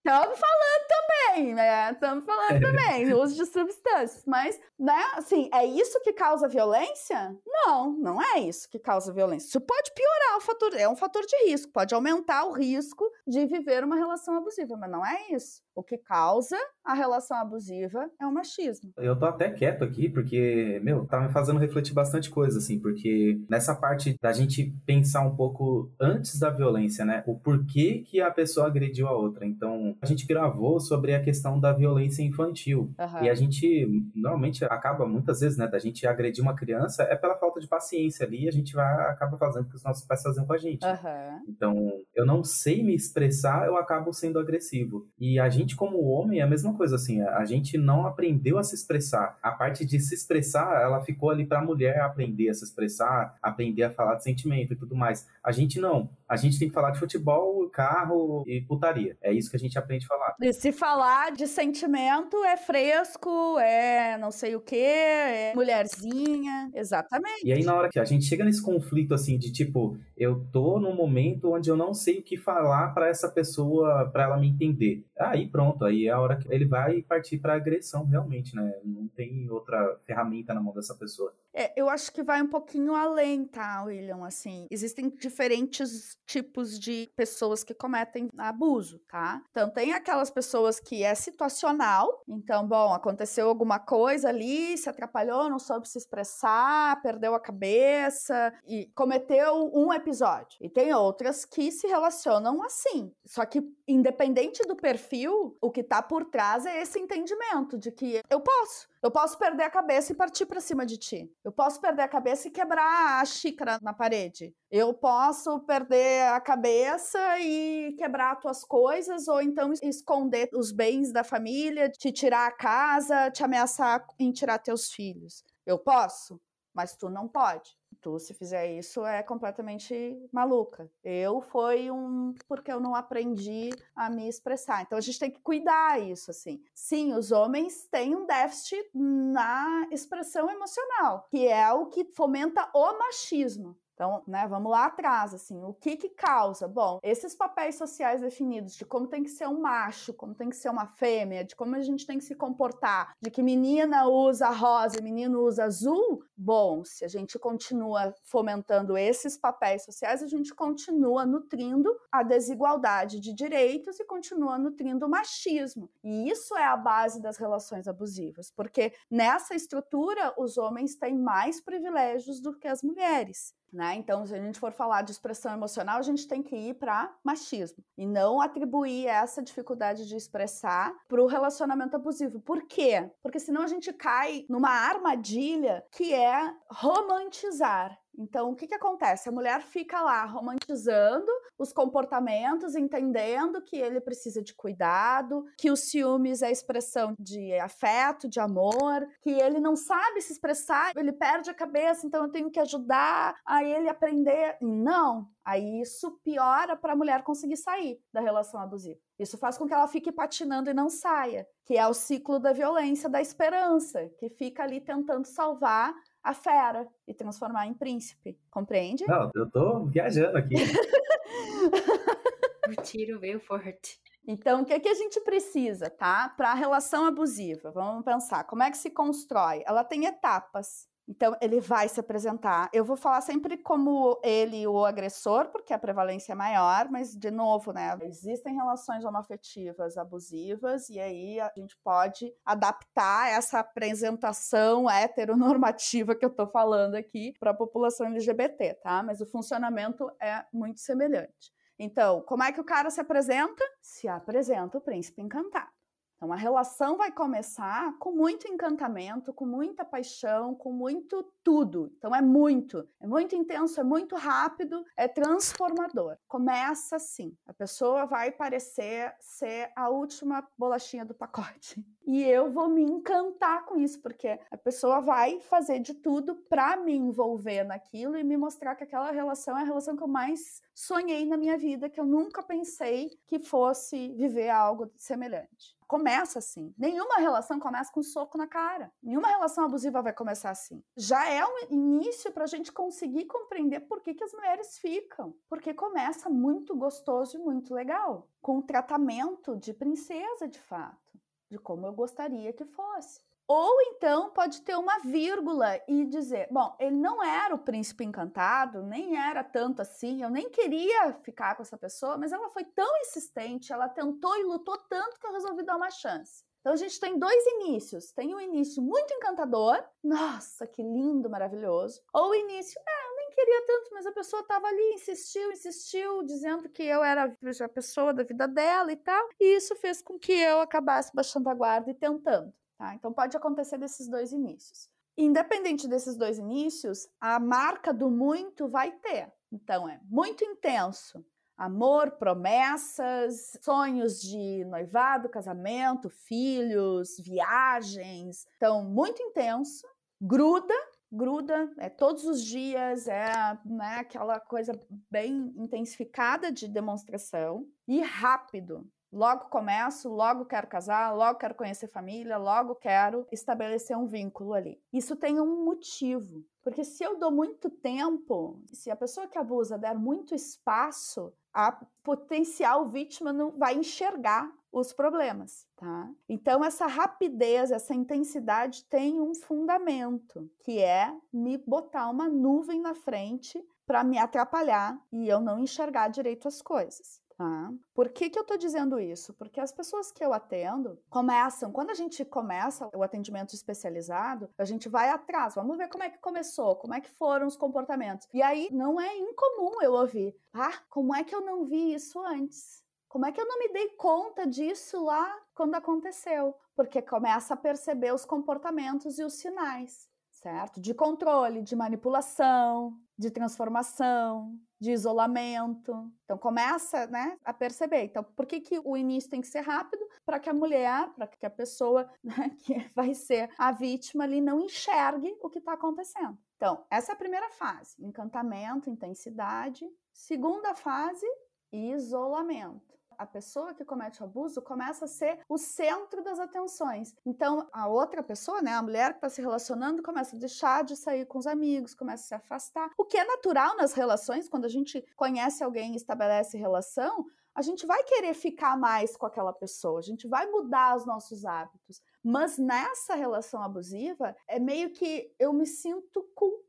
Estamos 0.07 0.39
falando 0.39 0.87
também, 0.87 1.53
né? 1.53 1.91
Estamos 1.91 2.25
falando 2.25 2.61
também, 2.61 3.13
uso 3.13 3.35
de 3.35 3.45
substâncias. 3.45 4.23
Mas, 4.25 4.57
né, 4.79 5.05
assim, 5.15 5.49
é 5.53 5.65
isso 5.65 5.99
que 5.99 6.13
causa 6.13 6.47
violência? 6.47 7.37
Não, 7.45 7.91
não 7.91 8.21
é 8.21 8.39
isso 8.39 8.69
que 8.69 8.79
causa 8.79 9.11
violência. 9.11 9.49
Isso 9.49 9.59
pode 9.59 9.91
piorar 9.93 10.37
o 10.37 10.41
fator, 10.41 10.73
é 10.75 10.87
um 10.87 10.95
fator 10.95 11.25
de 11.25 11.49
risco, 11.49 11.73
pode 11.73 11.93
aumentar 11.93 12.45
o 12.45 12.53
risco 12.53 13.03
de 13.27 13.45
viver 13.47 13.83
uma 13.83 13.97
relação 13.97 14.37
abusiva, 14.37 14.77
mas 14.77 14.89
não 14.89 15.05
é 15.05 15.27
isso. 15.29 15.61
O 15.77 15.83
que 15.83 15.95
causa 15.95 16.57
a 16.83 16.95
relação 16.95 17.37
abusiva 17.37 18.09
é 18.19 18.25
o 18.25 18.33
machismo. 18.33 18.91
Eu 18.97 19.15
tô 19.15 19.25
até 19.25 19.51
quieto 19.51 19.83
aqui 19.83 20.09
porque, 20.09 20.79
meu, 20.83 21.05
tá 21.05 21.19
me 21.19 21.29
fazendo 21.29 21.59
refletir 21.59 21.93
bastante 21.93 22.31
coisa, 22.31 22.57
assim, 22.57 22.79
porque 22.79 23.39
nessa 23.47 23.75
parte 23.75 24.17
da 24.19 24.33
gente 24.33 24.73
pensar 24.87 25.21
um 25.21 25.35
pouco 25.35 25.91
antes 25.99 26.39
da 26.39 26.49
violência, 26.49 27.05
né? 27.05 27.23
O 27.27 27.37
porquê 27.37 28.03
que 28.07 28.19
a 28.19 28.31
pessoa 28.31 28.65
agrediu 28.65 29.07
a 29.07 29.15
outra. 29.15 29.45
Então, 29.45 29.95
a 30.01 30.05
gente 30.07 30.25
gravou 30.25 30.79
sobre 30.79 31.13
a 31.13 31.21
questão 31.21 31.59
da 31.59 31.71
violência 31.73 32.23
infantil. 32.23 32.91
Uhum. 32.97 33.23
E 33.23 33.29
a 33.29 33.35
gente 33.35 33.87
normalmente 34.15 34.65
acaba 34.65 35.05
muitas 35.05 35.41
vezes, 35.41 35.59
né, 35.59 35.67
da 35.67 35.77
gente 35.77 36.07
agredir 36.07 36.41
uma 36.41 36.55
criança 36.55 37.03
é 37.03 37.15
pela 37.15 37.37
falta 37.37 37.59
de 37.59 37.67
paciência 37.67 38.25
ali 38.25 38.45
e 38.45 38.47
a 38.47 38.51
gente 38.51 38.73
vai 38.73 39.11
acaba 39.11 39.37
fazendo 39.37 39.65
o 39.65 39.69
que 39.69 39.75
os 39.75 39.83
nossos 39.83 40.07
pais 40.07 40.23
faziam 40.23 40.47
com 40.47 40.53
a 40.53 40.57
gente. 40.57 40.83
Uhum. 40.83 41.43
Então, 41.47 41.93
eu 42.15 42.25
não 42.25 42.43
sei 42.43 42.81
me 42.81 42.95
expressar, 42.95 43.67
eu 43.67 43.77
acabo 43.77 44.11
sendo 44.11 44.39
agressivo. 44.39 45.05
E 45.19 45.39
a 45.39 45.49
gente 45.49 45.66
gente, 45.67 45.75
como 45.75 46.01
homem, 46.05 46.39
é 46.39 46.43
a 46.43 46.47
mesma 46.47 46.73
coisa, 46.73 46.95
assim, 46.95 47.21
a 47.21 47.43
gente 47.43 47.77
não 47.77 48.07
aprendeu 48.07 48.57
a 48.57 48.63
se 48.63 48.73
expressar. 48.73 49.37
A 49.43 49.51
parte 49.51 49.85
de 49.85 49.99
se 49.99 50.15
expressar, 50.15 50.81
ela 50.81 51.01
ficou 51.01 51.29
ali 51.29 51.45
para 51.45 51.59
a 51.59 51.63
mulher 51.63 51.99
aprender 51.99 52.47
a 52.49 52.53
se 52.53 52.63
expressar, 52.63 53.35
aprender 53.41 53.83
a 53.83 53.89
falar 53.89 54.15
de 54.15 54.23
sentimento 54.23 54.71
e 54.71 54.75
tudo 54.77 54.95
mais. 54.95 55.27
A 55.43 55.51
gente 55.51 55.79
não. 55.79 56.09
A 56.27 56.35
gente 56.35 56.59
tem 56.59 56.67
que 56.67 56.73
falar 56.73 56.91
de 56.91 56.99
futebol, 56.99 57.69
carro 57.69 58.43
e 58.45 58.61
putaria. 58.61 59.17
É 59.21 59.31
isso 59.31 59.49
que 59.49 59.55
a 59.55 59.59
gente 59.59 59.77
aprende 59.79 60.05
a 60.05 60.07
falar. 60.07 60.35
E 60.41 60.51
se 60.51 60.71
falar 60.71 61.31
de 61.31 61.47
sentimento 61.47 62.43
é 62.43 62.57
fresco, 62.57 63.57
é 63.59 64.17
não 64.17 64.29
sei 64.29 64.55
o 64.55 64.59
que, 64.59 64.75
é 64.75 65.53
mulherzinha. 65.55 66.69
Exatamente. 66.73 67.45
E 67.45 67.53
aí, 67.53 67.63
na 67.63 67.75
hora 67.75 67.89
que 67.89 67.99
a 67.99 68.03
gente 68.03 68.25
chega 68.25 68.43
nesse 68.43 68.61
conflito, 68.61 69.13
assim, 69.13 69.37
de 69.37 69.51
tipo, 69.51 69.97
eu 70.17 70.45
tô 70.51 70.79
num 70.79 70.95
momento 70.95 71.53
onde 71.53 71.69
eu 71.69 71.77
não 71.77 71.93
sei 71.93 72.19
o 72.19 72.23
que 72.23 72.35
falar 72.35 72.93
para 72.93 73.07
essa 73.07 73.29
pessoa, 73.29 74.09
para 74.11 74.23
ela 74.23 74.37
me 74.37 74.49
entender. 74.49 75.05
Aí, 75.17 75.47
pronto, 75.47 75.85
aí 75.85 76.07
é 76.07 76.11
a 76.11 76.19
hora 76.19 76.35
que 76.35 76.51
ele 76.53 76.65
vai 76.65 77.01
partir 77.03 77.37
para 77.37 77.55
agressão, 77.55 78.05
realmente, 78.05 78.55
né? 78.55 78.73
Não 78.83 79.07
tem 79.07 79.49
outra 79.49 79.97
ferramenta 80.05 80.53
na 80.53 80.61
mão 80.61 80.73
dessa 80.73 80.93
pessoa. 80.93 81.33
É, 81.53 81.71
eu 81.79 81.89
acho 81.89 82.11
que 82.11 82.21
vai 82.21 82.41
um 82.41 82.47
pouquinho 82.47 82.93
além, 82.93 83.45
tá, 83.45 83.83
William? 83.83 84.25
Assim, 84.25 84.67
existem 84.69 85.09
diferentes 85.09 86.16
tipos 86.27 86.77
de 86.77 87.09
pessoas 87.15 87.63
que 87.63 87.73
cometem 87.73 88.29
abuso, 88.37 88.99
tá? 89.07 89.41
Então, 89.49 89.69
tem 89.69 89.93
aquelas 89.93 90.29
pessoas 90.29 90.79
que 90.79 91.03
é 91.03 91.15
situacional. 91.15 92.21
Então, 92.27 92.67
bom, 92.67 92.93
aconteceu 92.93 93.47
alguma 93.47 93.79
coisa 93.79 94.29
ali, 94.29 94.77
se 94.77 94.89
atrapalhou, 94.89 95.49
não 95.49 95.57
soube 95.57 95.87
se 95.87 95.97
expressar, 95.97 97.01
perdeu 97.01 97.33
a 97.33 97.39
cabeça 97.39 98.53
e 98.67 98.91
cometeu 98.93 99.71
um 99.73 99.93
episódio. 99.93 100.57
E 100.61 100.69
tem 100.69 100.93
outras 100.93 101.45
que 101.45 101.71
se 101.71 101.87
relacionam 101.87 102.61
assim. 102.61 103.11
Só 103.25 103.45
que, 103.45 103.61
independente 103.87 104.61
do 104.67 104.75
perfil, 104.75 105.57
o 105.61 105.71
que 105.71 105.81
tá 105.81 106.01
por 106.01 106.25
trás 106.25 106.65
é 106.65 106.81
esse 106.81 106.99
entendimento 106.99 107.77
de 107.77 107.91
que 107.91 108.21
eu 108.29 108.41
posso. 108.41 108.87
Eu 109.01 109.11
posso 109.11 109.37
perder 109.37 109.63
a 109.63 109.69
cabeça 109.69 110.11
e 110.11 110.15
partir 110.15 110.45
para 110.45 110.59
cima 110.59 110.85
de 110.85 110.97
ti. 110.97 111.31
Eu 111.43 111.51
posso 111.51 111.79
perder 111.79 112.01
a 112.01 112.07
cabeça 112.07 112.47
e 112.47 112.51
quebrar 112.51 113.21
a 113.21 113.25
xícara 113.25 113.79
na 113.81 113.93
parede. 113.93 114.55
Eu 114.71 114.93
posso 114.93 115.59
perder 115.61 116.23
a 116.29 116.41
cabeça 116.41 117.39
e 117.39 117.95
quebrar 117.97 118.35
tuas 118.37 118.63
coisas, 118.63 119.27
ou 119.27 119.41
então 119.41 119.71
esconder 119.83 120.49
os 120.53 120.71
bens 120.71 121.11
da 121.11 121.23
família, 121.23 121.89
te 121.89 122.11
tirar 122.11 122.47
a 122.47 122.51
casa, 122.51 123.29
te 123.29 123.43
ameaçar 123.43 124.05
em 124.19 124.31
tirar 124.31 124.57
teus 124.57 124.91
filhos. 124.91 125.43
Eu 125.65 125.77
posso, 125.77 126.41
mas 126.73 126.95
tu 126.95 127.09
não 127.09 127.27
pode. 127.27 127.77
Tu, 128.07 128.19
se 128.19 128.33
fizer 128.33 128.71
isso, 128.71 129.05
é 129.05 129.21
completamente 129.21 130.17
maluca. 130.31 130.89
Eu 131.03 131.41
foi 131.41 131.91
um 131.91 132.33
porque 132.47 132.71
eu 132.71 132.79
não 132.79 132.95
aprendi 132.95 133.69
a 133.93 134.09
me 134.09 134.29
expressar. 134.29 134.83
Então 134.83 134.97
a 134.97 135.01
gente 135.01 135.19
tem 135.19 135.29
que 135.29 135.41
cuidar 135.41 136.01
isso, 136.01 136.31
assim. 136.31 136.63
Sim, 136.73 137.13
os 137.13 137.33
homens 137.33 137.85
têm 137.91 138.15
um 138.15 138.25
déficit 138.25 138.81
na 138.93 139.89
expressão 139.91 140.49
emocional, 140.49 141.27
que 141.29 141.49
é 141.49 141.69
o 141.73 141.87
que 141.87 142.05
fomenta 142.05 142.69
o 142.73 142.97
machismo 142.97 143.75
Então, 143.93 144.23
né, 144.27 144.47
vamos 144.47 144.71
lá 144.71 144.85
atrás, 144.85 145.33
assim, 145.33 145.61
o 145.63 145.73
que 145.73 145.97
que 145.97 146.09
causa? 146.09 146.67
Bom, 146.67 146.99
esses 147.01 147.33
papéis 147.35 147.75
sociais 147.75 148.21
definidos 148.21 148.75
de 148.75 148.85
como 148.85 149.07
tem 149.07 149.23
que 149.23 149.29
ser 149.29 149.47
um 149.47 149.59
macho, 149.59 150.13
como 150.13 150.35
tem 150.35 150.49
que 150.49 150.55
ser 150.55 150.69
uma 150.69 150.85
fêmea, 150.85 151.43
de 151.43 151.55
como 151.55 151.75
a 151.75 151.81
gente 151.81 152.05
tem 152.05 152.19
que 152.19 152.23
se 152.23 152.35
comportar, 152.35 153.15
de 153.19 153.31
que 153.31 153.41
menina 153.41 154.07
usa 154.07 154.49
rosa 154.49 154.99
e 154.99 155.03
menino 155.03 155.41
usa 155.41 155.65
azul, 155.65 156.23
bom, 156.37 156.85
se 156.85 157.03
a 157.03 157.07
gente 157.07 157.39
continua 157.39 158.13
fomentando 158.23 158.97
esses 158.97 159.35
papéis 159.35 159.83
sociais, 159.83 160.21
a 160.21 160.27
gente 160.27 160.53
continua 160.53 161.25
nutrindo 161.25 161.89
a 162.11 162.21
desigualdade 162.21 163.19
de 163.19 163.33
direitos 163.33 163.99
e 163.99 164.05
continua 164.05 164.57
nutrindo 164.59 165.05
o 165.05 165.09
machismo. 165.09 165.89
E 166.03 166.29
isso 166.29 166.55
é 166.55 166.65
a 166.65 166.77
base 166.77 167.21
das 167.21 167.37
relações 167.37 167.87
abusivas, 167.87 168.51
porque 168.51 168.93
nessa 169.09 169.55
estrutura 169.55 170.33
os 170.37 170.57
homens 170.57 170.95
têm 170.95 171.17
mais 171.17 171.59
privilégios 171.59 172.39
do 172.39 172.53
que 172.53 172.67
as 172.67 172.83
mulheres. 172.83 173.55
Né? 173.71 173.95
Então, 173.95 174.25
se 174.25 174.33
a 174.33 174.39
gente 174.39 174.59
for 174.59 174.71
falar 174.71 175.01
de 175.01 175.11
expressão 175.11 175.53
emocional, 175.53 175.97
a 175.97 176.01
gente 176.01 176.27
tem 176.27 176.41
que 176.41 176.55
ir 176.55 176.75
para 176.75 177.13
machismo 177.23 177.83
e 177.97 178.05
não 178.05 178.39
atribuir 178.39 179.07
essa 179.07 179.41
dificuldade 179.41 180.07
de 180.07 180.15
expressar 180.15 180.95
para 181.07 181.21
o 181.21 181.27
relacionamento 181.27 181.95
abusivo. 181.95 182.39
Por 182.39 182.63
quê? 182.63 183.09
Porque 183.21 183.39
senão 183.39 183.63
a 183.63 183.67
gente 183.67 183.91
cai 183.91 184.45
numa 184.49 184.69
armadilha 184.69 185.83
que 185.91 186.13
é 186.13 186.26
romantizar 186.69 187.97
então, 188.17 188.49
o 188.49 188.55
que, 188.55 188.65
que 188.65 188.73
acontece? 188.73 189.29
A 189.29 189.31
mulher 189.31 189.61
fica 189.61 190.01
lá 190.01 190.25
romantizando 190.25 191.31
os 191.57 191.71
comportamentos, 191.71 192.75
entendendo 192.75 193.61
que 193.61 193.77
ele 193.77 194.01
precisa 194.01 194.41
de 194.41 194.55
cuidado, 194.55 195.45
que 195.57 195.69
os 195.69 195.81
ciúmes 195.81 196.41
é 196.41 196.51
expressão 196.51 197.13
de 197.19 197.53
afeto, 197.59 198.27
de 198.27 198.39
amor, 198.39 199.07
que 199.21 199.29
ele 199.29 199.59
não 199.59 199.75
sabe 199.75 200.21
se 200.21 200.33
expressar, 200.33 200.93
ele 200.95 201.13
perde 201.13 201.51
a 201.51 201.53
cabeça, 201.53 202.07
então 202.07 202.23
eu 202.23 202.31
tenho 202.31 202.49
que 202.49 202.59
ajudar 202.59 203.35
a 203.45 203.63
ele 203.63 203.87
aprender. 203.87 204.57
Não, 204.61 205.29
aí 205.45 205.81
isso 205.81 206.19
piora 206.23 206.75
para 206.75 206.93
a 206.93 206.95
mulher 206.95 207.21
conseguir 207.21 207.57
sair 207.57 207.99
da 208.11 208.19
relação 208.19 208.59
abusiva. 208.59 208.99
Isso 209.19 209.37
faz 209.37 209.57
com 209.57 209.67
que 209.67 209.73
ela 209.73 209.87
fique 209.87 210.11
patinando 210.11 210.69
e 210.69 210.73
não 210.73 210.89
saia, 210.89 211.47
que 211.65 211.75
é 211.75 211.87
o 211.87 211.93
ciclo 211.93 212.39
da 212.39 212.53
violência, 212.53 213.09
da 213.09 213.21
esperança, 213.21 214.09
que 214.19 214.29
fica 214.29 214.63
ali 214.63 214.79
tentando 214.79 215.25
salvar 215.25 215.93
a 216.23 216.33
fera 216.33 216.87
e 217.07 217.13
transformar 217.13 217.67
em 217.67 217.73
príncipe. 217.73 218.37
Compreende? 218.49 219.05
Não, 219.07 219.31
eu 219.35 219.49
tô 219.49 219.85
viajando 219.85 220.37
aqui. 220.37 220.55
o 222.67 222.81
tiro 222.81 223.19
veio 223.19 223.39
forte. 223.39 223.99
Então, 224.27 224.61
o 224.61 224.65
que, 224.65 224.73
é 224.73 224.79
que 224.79 224.89
a 224.89 224.93
gente 224.93 225.21
precisa, 225.21 225.89
tá? 225.89 226.27
Para 226.29 226.51
a 226.51 226.55
relação 226.55 227.05
abusiva, 227.05 227.71
vamos 227.71 228.03
pensar, 228.03 228.43
como 228.43 228.61
é 228.61 228.69
que 228.69 228.77
se 228.77 228.89
constrói? 228.89 229.63
Ela 229.65 229.85
tem 229.85 230.05
etapas. 230.05 230.89
Então, 231.09 231.37
ele 231.39 231.61
vai 231.61 231.87
se 231.87 232.01
apresentar. 232.01 232.69
Eu 232.73 232.83
vou 232.83 232.97
falar 232.97 233.21
sempre 233.21 233.55
como 233.57 234.19
ele 234.21 234.67
o 234.67 234.83
agressor, 234.83 235.47
porque 235.51 235.73
a 235.73 235.79
prevalência 235.79 236.33
é 236.33 236.35
maior, 236.35 236.89
mas, 236.89 237.15
de 237.15 237.31
novo, 237.31 237.71
né? 237.71 237.97
Existem 238.01 238.53
relações 238.53 239.05
homoafetivas 239.05 239.97
abusivas, 239.97 240.89
e 240.89 240.99
aí 240.99 241.39
a 241.39 241.49
gente 241.55 241.77
pode 241.81 242.33
adaptar 242.45 243.29
essa 243.29 243.59
apresentação 243.59 244.89
heteronormativa 244.89 246.13
que 246.13 246.25
eu 246.25 246.29
tô 246.29 246.45
falando 246.45 246.95
aqui 246.95 247.33
para 247.39 247.51
a 247.51 247.53
população 247.53 248.07
LGBT, 248.07 248.73
tá? 248.83 249.01
Mas 249.01 249.21
o 249.21 249.25
funcionamento 249.25 250.11
é 250.21 250.43
muito 250.51 250.81
semelhante. 250.81 251.53
Então, 251.79 252.21
como 252.21 252.43
é 252.43 252.51
que 252.51 252.59
o 252.59 252.65
cara 252.65 252.89
se 252.89 252.99
apresenta? 252.99 253.63
Se 253.81 254.07
apresenta 254.07 254.77
o 254.77 254.81
príncipe 254.81 255.21
encantado. 255.21 255.76
Então 256.17 256.33
a 256.33 256.35
relação 256.35 256.97
vai 256.97 257.11
começar 257.11 257.95
com 257.99 258.11
muito 258.11 258.47
encantamento, 258.47 259.31
com 259.31 259.45
muita 259.45 259.85
paixão, 259.85 260.55
com 260.55 260.71
muito 260.71 261.23
tudo. 261.43 261.93
Então 261.95 262.13
é 262.13 262.21
muito, 262.21 262.87
é 262.99 263.05
muito 263.05 263.35
intenso, 263.35 263.79
é 263.79 263.83
muito 263.83 264.15
rápido, 264.15 264.83
é 264.97 265.07
transformador. 265.07 266.17
Começa 266.27 266.95
assim. 266.95 267.37
A 267.45 267.53
pessoa 267.53 268.07
vai 268.07 268.31
parecer 268.31 269.13
ser 269.19 269.71
a 269.75 269.89
última 269.89 270.45
bolachinha 270.57 271.05
do 271.05 271.13
pacote. 271.13 271.85
E 272.09 272.23
eu 272.23 272.49
vou 272.49 272.69
me 272.69 272.81
encantar 272.81 273.65
com 273.65 273.75
isso, 273.75 274.01
porque 274.01 274.39
a 274.49 274.55
pessoa 274.55 275.01
vai 275.01 275.41
fazer 275.41 275.79
de 275.79 275.93
tudo 275.93 276.35
para 276.35 276.77
me 276.77 276.95
envolver 276.95 277.65
naquilo 277.65 278.15
e 278.15 278.23
me 278.23 278.37
mostrar 278.37 278.75
que 278.75 278.85
aquela 278.85 279.11
relação 279.11 279.57
é 279.57 279.61
a 279.61 279.65
relação 279.65 279.97
que 279.97 280.03
eu 280.03 280.07
mais 280.07 280.61
sonhei 280.73 281.25
na 281.25 281.35
minha 281.35 281.57
vida, 281.57 281.89
que 281.89 281.99
eu 281.99 282.05
nunca 282.05 282.41
pensei 282.41 283.09
que 283.27 283.39
fosse 283.39 284.13
viver 284.13 284.47
algo 284.47 284.89
semelhante 284.95 285.76
começa 285.87 286.39
assim. 286.39 286.73
Nenhuma 286.77 287.15
relação 287.15 287.59
começa 287.59 287.91
com 287.91 288.01
um 288.01 288.03
soco 288.03 288.37
na 288.37 288.45
cara. 288.45 288.91
Nenhuma 289.01 289.29
relação 289.29 289.65
abusiva 289.65 290.01
vai 290.01 290.13
começar 290.13 290.49
assim. 290.49 290.83
Já 290.95 291.27
é 291.29 291.43
um 291.45 291.73
início 291.73 292.31
para 292.31 292.43
a 292.43 292.47
gente 292.47 292.71
conseguir 292.71 293.25
compreender 293.25 293.81
por 293.81 294.01
que, 294.01 294.13
que 294.13 294.23
as 294.23 294.33
mulheres 294.33 294.77
ficam. 294.77 295.33
Porque 295.49 295.73
começa 295.73 296.29
muito 296.29 296.75
gostoso 296.75 297.37
e 297.37 297.39
muito 297.39 297.73
legal. 297.73 298.29
Com 298.41 298.57
um 298.57 298.61
tratamento 298.61 299.55
de 299.55 299.73
princesa, 299.73 300.47
de 300.47 300.59
fato. 300.59 301.17
De 301.49 301.57
como 301.57 301.87
eu 301.87 301.93
gostaria 301.93 302.51
que 302.51 302.65
fosse. 302.65 303.26
Ou 303.47 303.81
então 303.81 304.29
pode 304.31 304.61
ter 304.61 304.75
uma 304.75 304.99
vírgula 304.99 305.81
e 305.87 306.05
dizer: 306.05 306.49
bom, 306.51 306.75
ele 306.79 306.97
não 306.97 307.23
era 307.23 307.55
o 307.55 307.59
príncipe 307.59 308.03
encantado, 308.03 308.83
nem 308.83 309.15
era 309.17 309.43
tanto 309.43 309.81
assim, 309.81 310.21
eu 310.21 310.29
nem 310.29 310.49
queria 310.49 311.13
ficar 311.23 311.55
com 311.55 311.61
essa 311.61 311.77
pessoa, 311.77 312.17
mas 312.17 312.33
ela 312.33 312.49
foi 312.49 312.65
tão 312.65 312.97
insistente, 312.97 313.71
ela 313.71 313.87
tentou 313.87 314.35
e 314.35 314.43
lutou 314.43 314.77
tanto 314.89 315.17
que 315.17 315.25
eu 315.25 315.31
resolvi 315.31 315.63
dar 315.63 315.77
uma 315.77 315.89
chance. 315.89 316.43
Então 316.59 316.73
a 316.73 316.75
gente 316.75 316.99
tem 316.99 317.17
dois 317.17 317.45
inícios. 317.45 318.11
Tem 318.11 318.35
um 318.35 318.41
início 318.41 318.83
muito 318.83 319.13
encantador, 319.13 319.81
nossa, 320.03 320.67
que 320.67 320.83
lindo, 320.83 321.29
maravilhoso. 321.29 322.01
Ou 322.11 322.31
o 322.31 322.35
início, 322.35 322.77
é, 322.85 323.07
eu 323.07 323.15
nem 323.15 323.29
queria 323.29 323.65
tanto, 323.65 323.89
mas 323.93 324.05
a 324.05 324.11
pessoa 324.11 324.41
estava 324.41 324.67
ali, 324.67 324.93
insistiu, 324.95 325.49
insistiu, 325.49 326.23
dizendo 326.23 326.67
que 326.67 326.83
eu 326.83 327.01
era 327.01 327.33
a 327.63 327.69
pessoa 327.69 328.13
da 328.13 328.23
vida 328.23 328.49
dela 328.49 328.91
e 328.91 328.97
tal. 328.97 329.29
E 329.39 329.55
isso 329.55 329.77
fez 329.77 330.01
com 330.01 330.19
que 330.19 330.33
eu 330.33 330.59
acabasse 330.59 331.15
baixando 331.15 331.49
a 331.49 331.53
guarda 331.53 331.89
e 331.89 331.93
tentando. 331.93 332.53
Tá? 332.77 332.93
Então 332.93 333.11
pode 333.11 333.35
acontecer 333.35 333.77
desses 333.77 334.07
dois 334.07 334.31
inícios. 334.31 334.89
Independente 335.17 335.87
desses 335.87 336.15
dois 336.15 336.37
inícios, 336.37 337.07
a 337.19 337.39
marca 337.39 337.91
do 337.91 338.09
muito 338.09 338.67
vai 338.67 338.91
ter. 338.91 339.33
Então 339.51 339.89
é 339.89 339.99
muito 340.03 340.43
intenso. 340.43 341.25
Amor, 341.57 342.11
promessas, 342.11 343.57
sonhos 343.63 344.21
de 344.21 344.63
noivado, 344.65 345.27
casamento, 345.27 346.07
filhos, 346.07 347.17
viagens. 347.17 348.45
Então, 348.57 348.83
muito 348.83 349.19
intenso, 349.23 349.87
gruda, 350.21 350.75
gruda, 351.11 351.67
é 351.79 351.89
todos 351.89 352.25
os 352.25 352.43
dias, 352.43 353.07
é 353.07 353.57
né, 353.65 353.95
aquela 353.95 354.39
coisa 354.39 354.79
bem 355.09 355.51
intensificada 355.57 356.51
de 356.51 356.67
demonstração 356.67 357.67
e 357.87 358.01
rápido. 358.01 358.87
Logo 359.11 359.45
começo, 359.45 360.09
logo 360.09 360.45
quero 360.45 360.67
casar, 360.67 361.11
logo 361.15 361.39
quero 361.39 361.55
conhecer 361.55 361.87
família, 361.87 362.37
logo 362.37 362.75
quero 362.75 363.25
estabelecer 363.31 363.97
um 363.97 364.05
vínculo 364.05 364.53
ali. 364.53 364.81
Isso 364.91 365.15
tem 365.15 365.39
um 365.39 365.63
motivo, 365.63 366.43
porque 366.61 366.83
se 366.83 367.03
eu 367.03 367.17
dou 367.17 367.31
muito 367.31 367.69
tempo, 367.69 368.61
se 368.73 368.91
a 368.91 368.95
pessoa 368.95 369.27
que 369.27 369.37
abusa 369.37 369.77
der 369.77 369.95
muito 369.95 370.35
espaço, 370.35 371.33
a 371.53 371.71
potencial 372.03 372.87
vítima 372.87 373.31
não 373.31 373.51
vai 373.51 373.75
enxergar 373.75 374.51
os 374.71 374.91
problemas, 374.93 375.65
tá? 375.75 376.09
Então 376.27 376.63
essa 376.63 376.85
rapidez, 376.85 377.71
essa 377.71 377.95
intensidade 377.95 378.83
tem 378.85 379.21
um 379.21 379.33
fundamento, 379.33 380.49
que 380.59 380.79
é 380.79 381.15
me 381.31 381.57
botar 381.57 382.09
uma 382.09 382.27
nuvem 382.27 382.81
na 382.81 382.93
frente 382.93 383.65
para 383.85 384.03
me 384.03 384.17
atrapalhar 384.17 385.01
e 385.11 385.27
eu 385.29 385.39
não 385.39 385.59
enxergar 385.59 386.09
direito 386.09 386.47
as 386.47 386.61
coisas. 386.61 387.21
Tá? 387.37 387.71
Por 387.93 388.09
que, 388.09 388.31
que 388.31 388.39
eu 388.39 388.41
estou 388.41 388.57
dizendo 388.57 388.99
isso? 388.99 389.31
Porque 389.35 389.59
as 389.59 389.71
pessoas 389.71 390.11
que 390.11 390.25
eu 390.25 390.33
atendo 390.33 390.99
começam, 391.07 391.71
quando 391.71 391.91
a 391.91 391.93
gente 391.93 392.25
começa 392.25 392.89
o 392.95 393.03
atendimento 393.03 393.53
especializado, 393.53 394.49
a 394.57 394.65
gente 394.65 394.89
vai 394.89 395.09
atrás, 395.09 395.53
vamos 395.53 395.77
ver 395.77 395.87
como 395.87 396.03
é 396.03 396.09
que 396.09 396.17
começou, 396.17 396.75
como 396.77 396.95
é 396.95 397.01
que 397.01 397.11
foram 397.11 397.45
os 397.45 397.55
comportamentos. 397.55 398.27
E 398.33 398.41
aí 398.41 398.69
não 398.71 398.99
é 398.99 399.15
incomum 399.15 399.79
eu 399.83 399.93
ouvir, 399.93 400.35
ah, 400.51 400.81
como 400.89 401.13
é 401.13 401.23
que 401.23 401.35
eu 401.35 401.41
não 401.41 401.63
vi 401.63 401.93
isso 401.93 402.19
antes? 402.19 402.83
Como 403.07 403.25
é 403.25 403.31
que 403.31 403.39
eu 403.39 403.47
não 403.47 403.59
me 403.59 403.69
dei 403.71 403.89
conta 403.89 404.47
disso 404.47 405.05
lá 405.05 405.39
quando 405.53 405.75
aconteceu? 405.75 406.55
Porque 406.75 407.03
começa 407.03 407.53
a 407.53 407.57
perceber 407.57 408.13
os 408.15 408.25
comportamentos 408.25 409.19
e 409.19 409.23
os 409.23 409.33
sinais 409.33 410.09
certo? 410.37 410.79
De 410.79 410.93
controle, 410.93 411.61
de 411.61 411.75
manipulação, 411.75 412.93
de 413.17 413.31
transformação, 413.31 414.55
de 414.79 414.91
isolamento. 414.91 416.11
Então 416.23 416.37
começa, 416.37 417.07
né, 417.07 417.37
a 417.43 417.53
perceber. 417.53 418.03
Então, 418.03 418.23
por 418.23 418.45
que, 418.45 418.59
que 418.59 418.79
o 418.83 418.95
início 418.95 419.29
tem 419.29 419.41
que 419.41 419.47
ser 419.47 419.61
rápido? 419.61 420.05
Para 420.25 420.39
que 420.39 420.49
a 420.49 420.53
mulher, 420.53 421.09
para 421.13 421.27
que 421.27 421.45
a 421.45 421.49
pessoa 421.49 422.09
né, 422.23 422.55
que 422.59 422.89
vai 422.95 423.13
ser 423.13 423.49
a 423.57 423.71
vítima 423.71 424.23
ali 424.23 424.39
não 424.39 424.61
enxergue 424.61 425.35
o 425.41 425.49
que 425.49 425.59
está 425.59 425.73
acontecendo. 425.73 426.37
Então, 426.55 426.85
essa 426.89 427.11
é 427.11 427.15
a 427.15 427.17
primeira 427.17 427.49
fase: 427.51 427.95
encantamento, 427.99 428.89
intensidade. 428.89 429.85
Segunda 430.13 430.75
fase, 430.75 431.25
isolamento. 431.71 432.96
A 433.17 433.25
pessoa 433.25 433.73
que 433.73 433.83
comete 433.83 434.21
o 434.21 434.25
abuso 434.25 434.61
começa 434.61 435.05
a 435.05 435.07
ser 435.07 435.39
o 435.49 435.57
centro 435.57 436.23
das 436.23 436.39
atenções. 436.39 437.15
Então, 437.25 437.67
a 437.73 437.87
outra 437.87 438.21
pessoa, 438.21 438.61
né, 438.61 438.73
a 438.73 438.81
mulher 438.81 439.11
que 439.11 439.17
está 439.17 439.29
se 439.29 439.41
relacionando, 439.41 440.03
começa 440.03 440.35
a 440.35 440.39
deixar 440.39 440.83
de 440.83 440.95
sair 440.95 441.25
com 441.25 441.39
os 441.39 441.47
amigos, 441.47 441.95
começa 441.95 442.23
a 442.23 442.27
se 442.27 442.35
afastar. 442.35 442.91
O 442.97 443.05
que 443.05 443.17
é 443.17 443.25
natural 443.25 443.75
nas 443.75 443.93
relações, 443.93 444.47
quando 444.47 444.65
a 444.65 444.69
gente 444.69 445.03
conhece 445.15 445.63
alguém 445.63 445.93
e 445.93 445.95
estabelece 445.95 446.57
relação, 446.57 447.25
a 447.55 447.63
gente 447.63 447.87
vai 447.87 448.03
querer 448.03 448.35
ficar 448.35 448.77
mais 448.77 449.17
com 449.17 449.25
aquela 449.25 449.51
pessoa, 449.51 449.97
a 449.97 450.03
gente 450.03 450.27
vai 450.27 450.45
mudar 450.45 450.95
os 450.95 451.07
nossos 451.07 451.43
hábitos. 451.43 452.03
Mas 452.23 452.59
nessa 452.59 453.15
relação 453.15 453.63
abusiva, 453.63 454.35
é 454.47 454.59
meio 454.59 454.91
que 454.91 455.33
eu 455.39 455.51
me 455.51 455.65
sinto 455.65 456.21
culpada 456.35 456.66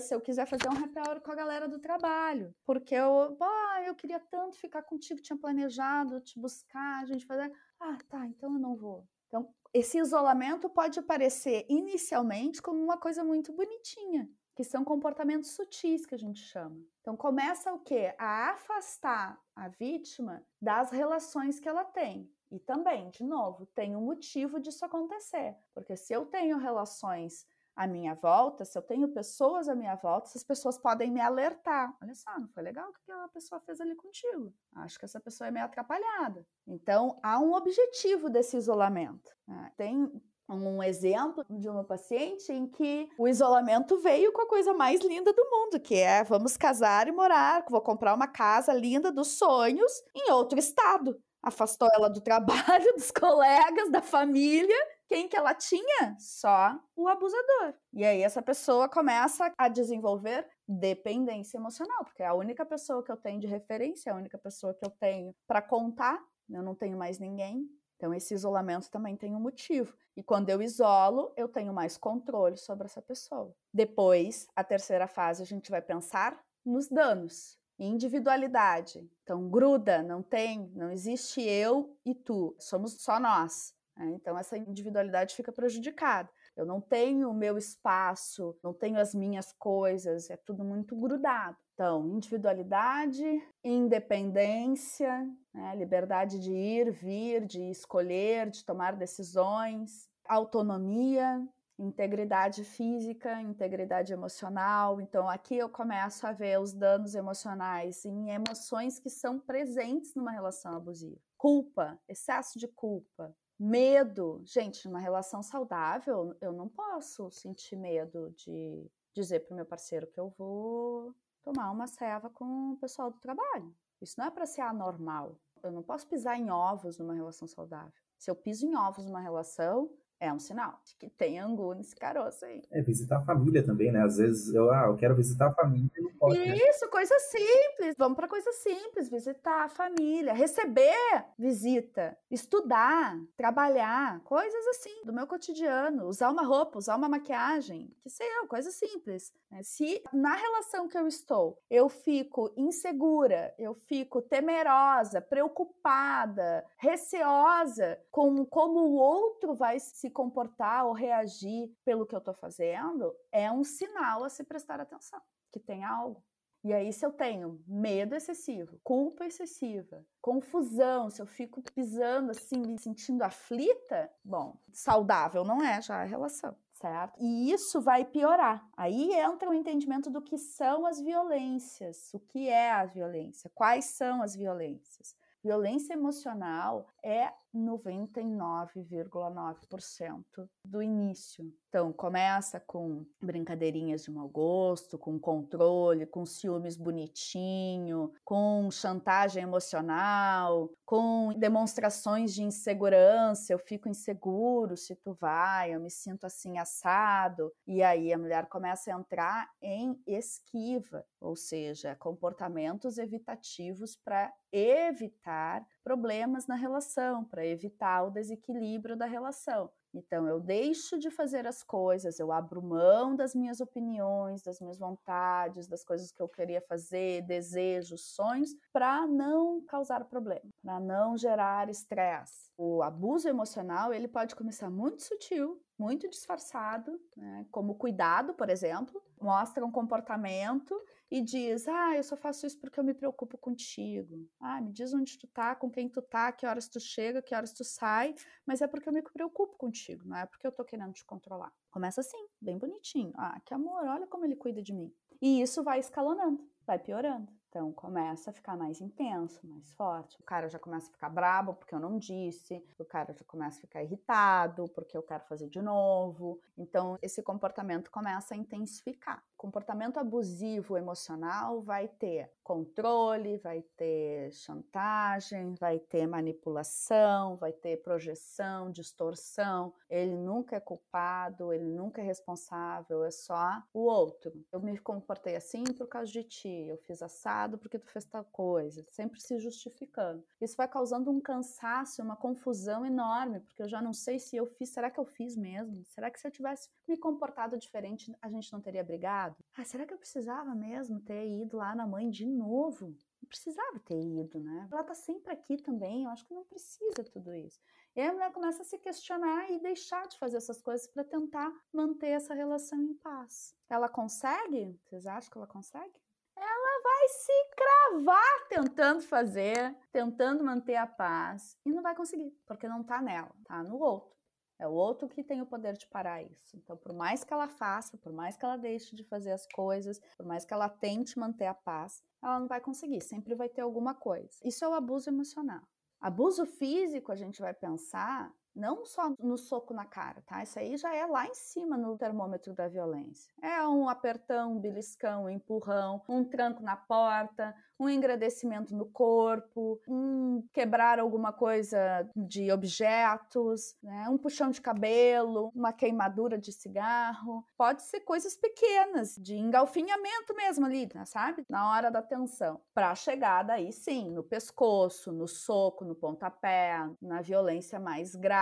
se 0.00 0.14
eu 0.14 0.20
quiser 0.20 0.46
fazer 0.46 0.68
um 0.68 0.84
happy 0.84 0.98
hour 0.98 1.20
com 1.20 1.30
a 1.30 1.34
galera 1.34 1.68
do 1.68 1.78
trabalho. 1.78 2.54
Porque 2.64 2.94
eu, 2.94 3.36
ah, 3.40 3.82
eu 3.84 3.94
queria 3.94 4.20
tanto 4.20 4.56
ficar 4.56 4.82
contigo, 4.82 5.20
tinha 5.20 5.36
planejado 5.36 6.20
te 6.20 6.38
buscar, 6.38 7.02
a 7.02 7.04
gente 7.04 7.26
fazer. 7.26 7.52
Ah, 7.80 7.98
tá, 8.08 8.26
então 8.26 8.54
eu 8.54 8.58
não 8.58 8.76
vou. 8.76 9.06
Então, 9.28 9.48
esse 9.72 9.98
isolamento 9.98 10.68
pode 10.68 10.98
aparecer 10.98 11.64
inicialmente 11.68 12.60
como 12.60 12.82
uma 12.82 12.98
coisa 12.98 13.24
muito 13.24 13.52
bonitinha 13.52 14.28
que 14.54 14.64
são 14.64 14.84
comportamentos 14.84 15.50
sutis 15.52 16.04
que 16.04 16.14
a 16.14 16.18
gente 16.18 16.40
chama. 16.40 16.76
Então 17.00 17.16
começa 17.16 17.72
o 17.72 17.78
quê? 17.78 18.14
A 18.18 18.50
afastar 18.50 19.40
a 19.56 19.68
vítima 19.68 20.44
das 20.60 20.90
relações 20.90 21.58
que 21.58 21.68
ela 21.68 21.84
tem. 21.84 22.30
E 22.50 22.58
também, 22.58 23.08
de 23.08 23.24
novo, 23.24 23.64
tem 23.66 23.96
um 23.96 24.02
motivo 24.02 24.60
disso 24.60 24.84
acontecer, 24.84 25.56
porque 25.72 25.96
se 25.96 26.12
eu 26.12 26.26
tenho 26.26 26.58
relações 26.58 27.46
à 27.74 27.86
minha 27.86 28.14
volta, 28.14 28.64
se 28.64 28.76
eu 28.76 28.82
tenho 28.82 29.08
pessoas 29.08 29.68
à 29.68 29.74
minha 29.74 29.94
volta, 29.94 30.28
essas 30.28 30.44
pessoas 30.44 30.78
podem 30.78 31.10
me 31.10 31.20
alertar. 31.20 31.96
Olha 32.02 32.14
só, 32.14 32.38
não 32.38 32.48
foi 32.48 32.62
legal 32.62 32.90
o 32.90 32.92
que 32.92 33.00
aquela 33.02 33.28
pessoa 33.28 33.60
fez 33.60 33.80
ali 33.80 33.94
contigo. 33.94 34.52
Acho 34.76 34.98
que 34.98 35.04
essa 35.04 35.20
pessoa 35.20 35.48
é 35.48 35.50
meio 35.50 35.64
atrapalhada. 35.64 36.46
Então, 36.66 37.18
há 37.22 37.38
um 37.38 37.54
objetivo 37.54 38.28
desse 38.28 38.56
isolamento. 38.56 39.30
Né? 39.46 39.72
Tem 39.76 40.10
um 40.48 40.82
exemplo 40.82 41.44
de 41.48 41.68
uma 41.68 41.84
paciente 41.84 42.52
em 42.52 42.66
que 42.66 43.08
o 43.18 43.26
isolamento 43.26 43.98
veio 43.98 44.32
com 44.32 44.42
a 44.42 44.48
coisa 44.48 44.74
mais 44.74 45.00
linda 45.00 45.32
do 45.32 45.44
mundo, 45.50 45.80
que 45.80 45.94
é 45.94 46.22
vamos 46.24 46.56
casar 46.56 47.08
e 47.08 47.12
morar, 47.12 47.64
vou 47.70 47.80
comprar 47.80 48.14
uma 48.14 48.26
casa 48.26 48.72
linda 48.72 49.10
dos 49.10 49.28
sonhos 49.38 49.92
em 50.14 50.30
outro 50.30 50.58
estado. 50.58 51.18
Afastou 51.42 51.88
ela 51.92 52.08
do 52.08 52.20
trabalho, 52.20 52.92
dos 52.94 53.10
colegas, 53.10 53.90
da 53.90 54.00
família. 54.00 54.76
Quem 55.12 55.28
que 55.28 55.36
ela 55.36 55.54
tinha? 55.54 56.16
Só 56.18 56.80
o 56.96 57.06
abusador. 57.06 57.74
E 57.92 58.02
aí 58.02 58.22
essa 58.22 58.40
pessoa 58.40 58.88
começa 58.88 59.52
a 59.58 59.68
desenvolver 59.68 60.48
dependência 60.66 61.58
emocional, 61.58 62.02
porque 62.04 62.22
é 62.22 62.26
a 62.26 62.34
única 62.34 62.64
pessoa 62.64 63.04
que 63.04 63.12
eu 63.12 63.16
tenho 63.18 63.38
de 63.38 63.46
referência, 63.46 64.08
é 64.08 64.12
a 64.14 64.16
única 64.16 64.38
pessoa 64.38 64.72
que 64.72 64.84
eu 64.86 64.90
tenho 64.90 65.34
para 65.46 65.60
contar. 65.60 66.18
Eu 66.48 66.62
não 66.62 66.74
tenho 66.74 66.96
mais 66.96 67.18
ninguém, 67.18 67.68
então, 68.02 68.12
esse 68.12 68.34
isolamento 68.34 68.90
também 68.90 69.16
tem 69.16 69.36
um 69.36 69.38
motivo. 69.38 69.96
E 70.16 70.24
quando 70.24 70.48
eu 70.50 70.60
isolo, 70.60 71.32
eu 71.36 71.46
tenho 71.46 71.72
mais 71.72 71.96
controle 71.96 72.56
sobre 72.56 72.86
essa 72.86 73.00
pessoa. 73.00 73.54
Depois, 73.72 74.48
a 74.56 74.64
terceira 74.64 75.06
fase, 75.06 75.40
a 75.40 75.46
gente 75.46 75.70
vai 75.70 75.80
pensar 75.80 76.36
nos 76.66 76.88
danos. 76.88 77.56
Individualidade. 77.78 79.08
Então, 79.22 79.48
gruda, 79.48 80.02
não 80.02 80.20
tem, 80.20 80.68
não 80.74 80.90
existe 80.90 81.42
eu 81.42 81.96
e 82.04 82.12
tu, 82.12 82.56
somos 82.58 83.00
só 83.00 83.20
nós. 83.20 83.72
Né? 83.96 84.10
Então, 84.12 84.38
essa 84.38 84.56
individualidade 84.56 85.34
fica 85.34 85.52
prejudicada. 85.52 86.28
Eu 86.56 86.66
não 86.66 86.80
tenho 86.80 87.30
o 87.30 87.34
meu 87.34 87.56
espaço, 87.56 88.56
não 88.62 88.72
tenho 88.72 88.98
as 88.98 89.14
minhas 89.14 89.52
coisas, 89.52 90.30
é 90.30 90.36
tudo 90.36 90.64
muito 90.64 90.96
grudado. 90.96 91.56
Então, 91.74 92.06
individualidade, 92.08 93.24
independência, 93.64 95.26
né? 95.54 95.74
liberdade 95.76 96.38
de 96.38 96.52
ir, 96.52 96.90
vir, 96.92 97.46
de 97.46 97.70
escolher, 97.70 98.50
de 98.50 98.64
tomar 98.64 98.96
decisões, 98.96 100.08
autonomia, 100.28 101.42
integridade 101.78 102.64
física, 102.64 103.40
integridade 103.40 104.12
emocional. 104.12 105.00
Então, 105.00 105.28
aqui 105.28 105.56
eu 105.56 105.68
começo 105.68 106.26
a 106.26 106.32
ver 106.32 106.60
os 106.60 106.72
danos 106.72 107.14
emocionais 107.14 108.04
em 108.04 108.30
emoções 108.30 108.98
que 108.98 109.10
são 109.10 109.40
presentes 109.40 110.14
numa 110.14 110.30
relação 110.30 110.76
abusiva. 110.76 111.18
Culpa, 111.36 111.98
excesso 112.08 112.58
de 112.58 112.68
culpa, 112.68 113.34
medo. 113.62 114.42
Gente, 114.44 114.88
numa 114.88 114.98
relação 114.98 115.40
saudável, 115.40 116.36
eu 116.40 116.52
não 116.52 116.68
posso 116.68 117.30
sentir 117.30 117.76
medo 117.76 118.34
de 118.36 118.90
dizer 119.14 119.40
para 119.40 119.52
o 119.52 119.56
meu 119.56 119.64
parceiro 119.64 120.08
que 120.08 120.18
eu 120.18 120.30
vou 120.36 121.14
tomar 121.42 121.70
uma 121.70 121.86
ceva 121.86 122.28
com 122.28 122.72
o 122.72 122.76
pessoal 122.76 123.10
do 123.10 123.20
trabalho. 123.20 123.72
Isso 124.00 124.14
não 124.18 124.26
é 124.26 124.30
para 124.30 124.46
ser 124.46 124.62
anormal. 124.62 125.38
Eu 125.62 125.70
não 125.70 125.82
posso 125.82 126.08
pisar 126.08 126.36
em 126.36 126.50
ovos 126.50 126.98
numa 126.98 127.14
relação 127.14 127.46
saudável. 127.46 127.92
Se 128.18 128.28
eu 128.28 128.34
piso 128.34 128.66
em 128.66 128.74
ovos 128.76 129.04
numa 129.06 129.20
relação, 129.20 129.88
é 130.22 130.32
um 130.32 130.38
sinal 130.38 130.78
de 130.84 130.94
que 130.94 131.10
tem 131.10 131.40
angu 131.40 131.74
nesse 131.74 131.96
caroço 131.96 132.44
aí. 132.44 132.62
É 132.70 132.80
visitar 132.80 133.18
a 133.18 133.22
família 133.22 133.60
também, 133.64 133.90
né? 133.90 134.04
Às 134.04 134.18
vezes 134.18 134.54
eu, 134.54 134.70
ah, 134.70 134.84
eu 134.86 134.96
quero 134.96 135.16
visitar 135.16 135.48
a 135.48 135.52
família 135.52 135.90
e 135.98 136.00
não 136.00 136.12
posso. 136.12 136.38
Né? 136.38 136.56
Isso, 136.56 136.84
né? 136.84 136.90
coisa 136.92 137.18
simples. 137.18 137.96
Vamos 137.98 138.14
para 138.14 138.28
coisa 138.28 138.52
simples, 138.52 139.10
visitar 139.10 139.64
a 139.64 139.68
família, 139.68 140.32
receber 140.32 140.92
visita, 141.36 142.16
estudar, 142.30 143.18
trabalhar, 143.36 144.20
coisas 144.20 144.66
assim 144.68 145.04
do 145.04 145.12
meu 145.12 145.26
cotidiano, 145.26 146.06
usar 146.06 146.30
uma 146.30 146.44
roupa, 146.44 146.78
usar 146.78 146.94
uma 146.94 147.08
maquiagem, 147.08 147.92
que 148.00 148.08
sei 148.08 148.28
eu, 148.38 148.46
coisa 148.46 148.70
simples. 148.70 149.32
Né? 149.50 149.60
Se 149.64 150.02
na 150.12 150.36
relação 150.36 150.88
que 150.88 150.96
eu 150.96 151.08
estou, 151.08 151.58
eu 151.68 151.88
fico 151.88 152.52
insegura, 152.56 153.52
eu 153.58 153.74
fico 153.74 154.22
temerosa, 154.22 155.20
preocupada, 155.20 156.64
receosa 156.78 157.98
com 158.08 158.46
como 158.46 158.80
o 158.80 158.94
outro 158.94 159.54
vai 159.54 159.80
se 159.80 160.11
comportar 160.12 160.86
ou 160.86 160.92
reagir 160.92 161.74
pelo 161.84 162.06
que 162.06 162.14
eu 162.14 162.20
estou 162.20 162.34
fazendo, 162.34 163.12
é 163.32 163.50
um 163.50 163.64
sinal 163.64 164.22
a 164.22 164.28
se 164.28 164.44
prestar 164.44 164.80
atenção, 164.80 165.20
que 165.50 165.58
tem 165.58 165.82
algo. 165.82 166.22
E 166.64 166.72
aí, 166.72 166.92
se 166.92 167.04
eu 167.04 167.12
tenho 167.12 167.60
medo 167.66 168.14
excessivo, 168.14 168.78
culpa 168.84 169.24
excessiva, 169.26 170.06
confusão, 170.20 171.10
se 171.10 171.20
eu 171.20 171.26
fico 171.26 171.60
pisando 171.60 172.30
assim, 172.30 172.56
me 172.56 172.78
sentindo 172.78 173.22
aflita, 173.22 174.08
bom, 174.24 174.56
saudável 174.72 175.44
não 175.44 175.60
é 175.60 175.82
já 175.82 176.00
a 176.00 176.04
relação, 176.04 176.56
certo? 176.74 177.18
E 177.20 177.50
isso 177.50 177.80
vai 177.80 178.04
piorar. 178.04 178.64
Aí 178.76 179.12
entra 179.12 179.50
o 179.50 179.54
entendimento 179.54 180.08
do 180.08 180.22
que 180.22 180.38
são 180.38 180.86
as 180.86 181.00
violências, 181.00 182.14
o 182.14 182.20
que 182.20 182.48
é 182.48 182.70
a 182.70 182.84
violência, 182.84 183.50
quais 183.52 183.86
são 183.86 184.22
as 184.22 184.36
violências. 184.36 185.16
Violência 185.42 185.94
emocional 185.94 186.86
é 187.04 187.32
99,9% 187.54 190.48
do 190.64 190.82
início. 190.82 191.52
Então, 191.68 191.92
começa 191.92 192.58
com 192.60 193.04
brincadeirinhas 193.20 194.04
de 194.04 194.10
mau 194.10 194.28
gosto, 194.28 194.98
com 194.98 195.18
controle, 195.18 196.06
com 196.06 196.24
ciúmes 196.24 196.76
bonitinho, 196.76 198.10
com 198.24 198.70
chantagem 198.70 199.42
emocional, 199.42 200.70
com 200.84 201.34
demonstrações 201.38 202.34
de 202.34 202.42
insegurança. 202.42 203.52
Eu 203.52 203.58
fico 203.58 203.88
inseguro 203.88 204.76
se 204.76 204.94
tu 204.96 205.14
vai, 205.14 205.74
eu 205.74 205.80
me 205.80 205.90
sinto 205.90 206.24
assim 206.24 206.58
assado. 206.58 207.52
E 207.66 207.82
aí 207.82 208.12
a 208.12 208.18
mulher 208.18 208.48
começa 208.48 208.90
a 208.90 208.98
entrar 208.98 209.50
em 209.60 210.00
esquiva, 210.06 211.04
ou 211.20 211.36
seja, 211.36 211.94
comportamentos 211.96 212.98
evitativos 212.98 213.96
para 213.96 214.32
evitar 214.52 215.66
problemas 215.82 216.46
na 216.46 216.54
relação, 216.54 216.91
para 217.24 217.46
evitar 217.46 218.04
o 218.04 218.10
desequilíbrio 218.10 218.96
da 218.96 219.06
relação. 219.06 219.70
Então, 219.94 220.26
eu 220.26 220.40
deixo 220.40 220.98
de 220.98 221.10
fazer 221.10 221.46
as 221.46 221.62
coisas, 221.62 222.18
eu 222.18 222.32
abro 222.32 222.62
mão 222.62 223.14
das 223.14 223.34
minhas 223.34 223.60
opiniões, 223.60 224.42
das 224.42 224.58
minhas 224.58 224.78
vontades, 224.78 225.68
das 225.68 225.84
coisas 225.84 226.10
que 226.10 226.22
eu 226.22 226.28
queria 226.28 226.62
fazer, 226.62 227.22
desejos, 227.22 228.14
sonhos, 228.14 228.54
para 228.72 229.06
não 229.06 229.62
causar 229.66 230.02
problema, 230.06 230.48
para 230.62 230.80
não 230.80 231.16
gerar 231.16 231.68
estresse. 231.68 232.50
O 232.56 232.82
abuso 232.82 233.28
emocional, 233.28 233.92
ele 233.92 234.08
pode 234.08 234.34
começar 234.34 234.70
muito 234.70 235.02
sutil, 235.02 235.62
muito 235.78 236.08
disfarçado, 236.08 236.98
né? 237.14 237.46
como 237.50 237.74
cuidado, 237.74 238.32
por 238.32 238.48
exemplo, 238.48 239.02
mostra 239.20 239.64
um 239.64 239.70
comportamento 239.70 240.74
e 241.12 241.20
diz: 241.20 241.68
Ah, 241.68 241.94
eu 241.94 242.02
só 242.02 242.16
faço 242.16 242.46
isso 242.46 242.58
porque 242.58 242.80
eu 242.80 242.84
me 242.84 242.94
preocupo 242.94 243.36
contigo. 243.36 244.26
Ah, 244.40 244.62
me 244.62 244.72
diz 244.72 244.94
onde 244.94 245.18
tu 245.18 245.26
tá, 245.26 245.54
com 245.54 245.70
quem 245.70 245.86
tu 245.86 246.00
tá, 246.00 246.32
que 246.32 246.46
horas 246.46 246.68
tu 246.68 246.80
chega, 246.80 247.20
que 247.20 247.34
horas 247.34 247.52
tu 247.52 247.62
sai, 247.62 248.14
mas 248.46 248.62
é 248.62 248.66
porque 248.66 248.88
eu 248.88 248.92
me 248.94 249.02
preocupo 249.02 249.54
contigo, 249.58 250.08
não 250.08 250.16
é 250.16 250.24
porque 250.24 250.46
eu 250.46 250.52
tô 250.52 250.64
querendo 250.64 250.94
te 250.94 251.04
controlar. 251.04 251.52
Começa 251.70 252.00
assim, 252.00 252.26
bem 252.40 252.56
bonitinho. 252.56 253.12
Ah, 253.14 253.38
que 253.44 253.52
amor, 253.52 253.84
olha 253.84 254.06
como 254.06 254.24
ele 254.24 254.36
cuida 254.36 254.62
de 254.62 254.72
mim. 254.72 254.90
E 255.20 255.42
isso 255.42 255.62
vai 255.62 255.78
escalonando, 255.78 256.50
vai 256.66 256.78
piorando. 256.78 257.30
Então 257.52 257.70
começa 257.70 258.30
a 258.30 258.32
ficar 258.32 258.56
mais 258.56 258.80
intenso, 258.80 259.46
mais 259.46 259.70
forte. 259.74 260.18
O 260.18 260.24
cara 260.24 260.48
já 260.48 260.58
começa 260.58 260.88
a 260.88 260.92
ficar 260.92 261.10
brabo 261.10 261.52
porque 261.52 261.74
eu 261.74 261.78
não 261.78 261.98
disse, 261.98 262.64
o 262.78 262.84
cara 262.86 263.12
já 263.12 263.24
começa 263.26 263.58
a 263.58 263.60
ficar 263.60 263.82
irritado 263.82 264.66
porque 264.70 264.96
eu 264.96 265.02
quero 265.02 265.22
fazer 265.26 265.50
de 265.50 265.60
novo. 265.60 266.40
Então 266.56 266.98
esse 267.02 267.22
comportamento 267.22 267.90
começa 267.90 268.32
a 268.32 268.38
intensificar. 268.38 269.22
Comportamento 269.42 269.98
abusivo 269.98 270.78
emocional 270.78 271.60
vai 271.62 271.88
ter 271.88 272.30
controle, 272.44 273.38
vai 273.38 273.60
ter 273.76 274.30
chantagem, 274.32 275.54
vai 275.54 275.80
ter 275.80 276.06
manipulação, 276.06 277.36
vai 277.36 277.52
ter 277.52 277.82
projeção, 277.82 278.70
distorção. 278.70 279.74
Ele 279.90 280.14
nunca 280.14 280.54
é 280.54 280.60
culpado, 280.60 281.52
ele 281.52 281.64
nunca 281.64 282.00
é 282.00 282.04
responsável, 282.04 283.02
é 283.04 283.10
só 283.10 283.60
o 283.74 283.80
outro. 283.80 284.32
Eu 284.52 284.60
me 284.60 284.78
comportei 284.78 285.34
assim 285.34 285.64
por 285.64 285.88
causa 285.88 286.12
de 286.12 286.22
ti, 286.22 286.66
eu 286.68 286.76
fiz 286.78 287.02
assado 287.02 287.58
porque 287.58 287.80
tu 287.80 287.90
fez 287.90 288.04
tal 288.04 288.24
coisa, 288.24 288.86
sempre 288.92 289.20
se 289.20 289.40
justificando. 289.40 290.24
Isso 290.40 290.56
vai 290.56 290.68
causando 290.68 291.10
um 291.10 291.20
cansaço, 291.20 292.00
uma 292.00 292.14
confusão 292.14 292.86
enorme, 292.86 293.40
porque 293.40 293.64
eu 293.64 293.68
já 293.68 293.82
não 293.82 293.92
sei 293.92 294.20
se 294.20 294.36
eu 294.36 294.46
fiz, 294.46 294.70
será 294.70 294.88
que 294.88 295.00
eu 295.00 295.04
fiz 295.04 295.36
mesmo? 295.36 295.84
Será 295.86 296.12
que 296.12 296.20
se 296.20 296.28
eu 296.28 296.30
tivesse 296.30 296.68
me 296.86 296.96
comportado 296.96 297.58
diferente, 297.58 298.16
a 298.22 298.28
gente 298.28 298.52
não 298.52 298.60
teria 298.60 298.84
brigado? 298.84 299.31
Ah, 299.56 299.64
será 299.64 299.86
que 299.86 299.94
eu 299.94 299.98
precisava 299.98 300.54
mesmo 300.54 301.00
ter 301.00 301.26
ido 301.26 301.56
lá 301.56 301.74
na 301.74 301.86
mãe 301.86 302.10
de 302.10 302.26
novo? 302.26 302.96
Não 303.20 303.28
precisava 303.28 303.78
ter 303.80 304.00
ido, 304.00 304.40
né? 304.40 304.68
Ela 304.70 304.84
tá 304.84 304.94
sempre 304.94 305.32
aqui 305.32 305.56
também, 305.56 306.04
eu 306.04 306.10
acho 306.10 306.26
que 306.26 306.34
não 306.34 306.44
precisa 306.44 307.04
tudo 307.04 307.34
isso. 307.34 307.60
E 307.94 308.00
a 308.00 308.12
mulher 308.12 308.32
começa 308.32 308.62
a 308.62 308.64
se 308.64 308.78
questionar 308.78 309.50
e 309.50 309.60
deixar 309.60 310.06
de 310.08 310.18
fazer 310.18 310.38
essas 310.38 310.62
coisas 310.62 310.86
para 310.86 311.04
tentar 311.04 311.52
manter 311.72 312.08
essa 312.08 312.34
relação 312.34 312.80
em 312.80 312.94
paz. 312.94 313.54
Ela 313.68 313.88
consegue? 313.88 314.80
Vocês 314.84 315.06
acham 315.06 315.30
que 315.30 315.36
ela 315.36 315.46
consegue? 315.46 315.92
Ela 316.34 316.82
vai 316.82 317.08
se 317.08 317.32
cravar 317.54 318.48
tentando 318.48 319.02
fazer, 319.02 319.76
tentando 319.92 320.42
manter 320.42 320.76
a 320.76 320.86
paz 320.86 321.58
e 321.66 321.70
não 321.70 321.82
vai 321.82 321.94
conseguir, 321.94 322.30
porque 322.46 322.66
não 322.66 322.82
tá 322.82 323.02
nela, 323.02 323.30
tá 323.44 323.62
no 323.62 323.78
outro. 323.78 324.21
É 324.58 324.66
o 324.66 324.72
outro 324.72 325.08
que 325.08 325.24
tem 325.24 325.40
o 325.40 325.46
poder 325.46 325.76
de 325.76 325.86
parar 325.88 326.22
isso. 326.22 326.56
Então, 326.56 326.76
por 326.76 326.92
mais 326.92 327.24
que 327.24 327.32
ela 327.32 327.48
faça, 327.48 327.98
por 327.98 328.12
mais 328.12 328.36
que 328.36 328.44
ela 328.44 328.56
deixe 328.56 328.94
de 328.94 329.02
fazer 329.04 329.32
as 329.32 329.46
coisas, 329.46 330.00
por 330.16 330.26
mais 330.26 330.44
que 330.44 330.54
ela 330.54 330.68
tente 330.68 331.18
manter 331.18 331.46
a 331.46 331.54
paz, 331.54 332.02
ela 332.22 332.38
não 332.38 332.46
vai 332.46 332.60
conseguir, 332.60 333.00
sempre 333.00 333.34
vai 333.34 333.48
ter 333.48 333.60
alguma 333.60 333.94
coisa. 333.94 334.30
Isso 334.44 334.64
é 334.64 334.68
o 334.68 334.74
abuso 334.74 335.10
emocional. 335.10 335.62
Abuso 336.00 336.46
físico, 336.46 337.12
a 337.12 337.16
gente 337.16 337.40
vai 337.40 337.54
pensar 337.54 338.32
não 338.54 338.84
só 338.84 339.14
no 339.18 339.36
soco 339.36 339.72
na 339.74 339.84
cara, 339.84 340.22
tá? 340.26 340.42
Isso 340.42 340.58
aí 340.58 340.76
já 340.76 340.94
é 340.94 341.06
lá 341.06 341.26
em 341.26 341.34
cima 341.34 341.76
no 341.76 341.96
termômetro 341.96 342.52
da 342.54 342.68
violência. 342.68 343.32
É 343.40 343.66
um 343.66 343.88
apertão, 343.88 344.52
um 344.52 344.60
beliscão, 344.60 345.24
um 345.24 345.30
empurrão, 345.30 346.02
um 346.08 346.24
tranco 346.24 346.62
na 346.62 346.76
porta, 346.76 347.54
um 347.78 347.88
engrandecimento 347.88 348.74
no 348.74 348.86
corpo, 348.86 349.80
um 349.88 350.46
quebrar 350.52 350.98
alguma 350.98 351.32
coisa 351.32 352.08
de 352.14 352.52
objetos, 352.52 353.74
né? 353.82 354.08
um 354.08 354.18
puxão 354.18 354.50
de 354.50 354.60
cabelo, 354.60 355.50
uma 355.54 355.72
queimadura 355.72 356.38
de 356.38 356.52
cigarro. 356.52 357.44
Pode 357.56 357.82
ser 357.82 358.00
coisas 358.00 358.36
pequenas, 358.36 359.16
de 359.16 359.36
engalfinhamento 359.36 360.34
mesmo 360.34 360.66
ali, 360.66 360.88
né? 360.94 361.04
sabe? 361.04 361.44
Na 361.48 361.70
hora 361.70 361.90
da 361.90 362.02
tensão. 362.02 362.60
Para 362.72 362.94
chegar 362.94 363.42
daí 363.42 363.72
sim, 363.72 364.10
no 364.10 364.22
pescoço, 364.22 365.10
no 365.10 365.26
soco, 365.26 365.84
no 365.84 365.94
pontapé, 365.94 366.88
na 367.00 367.20
violência 367.20 367.80
mais 367.80 368.14
grave. 368.14 368.41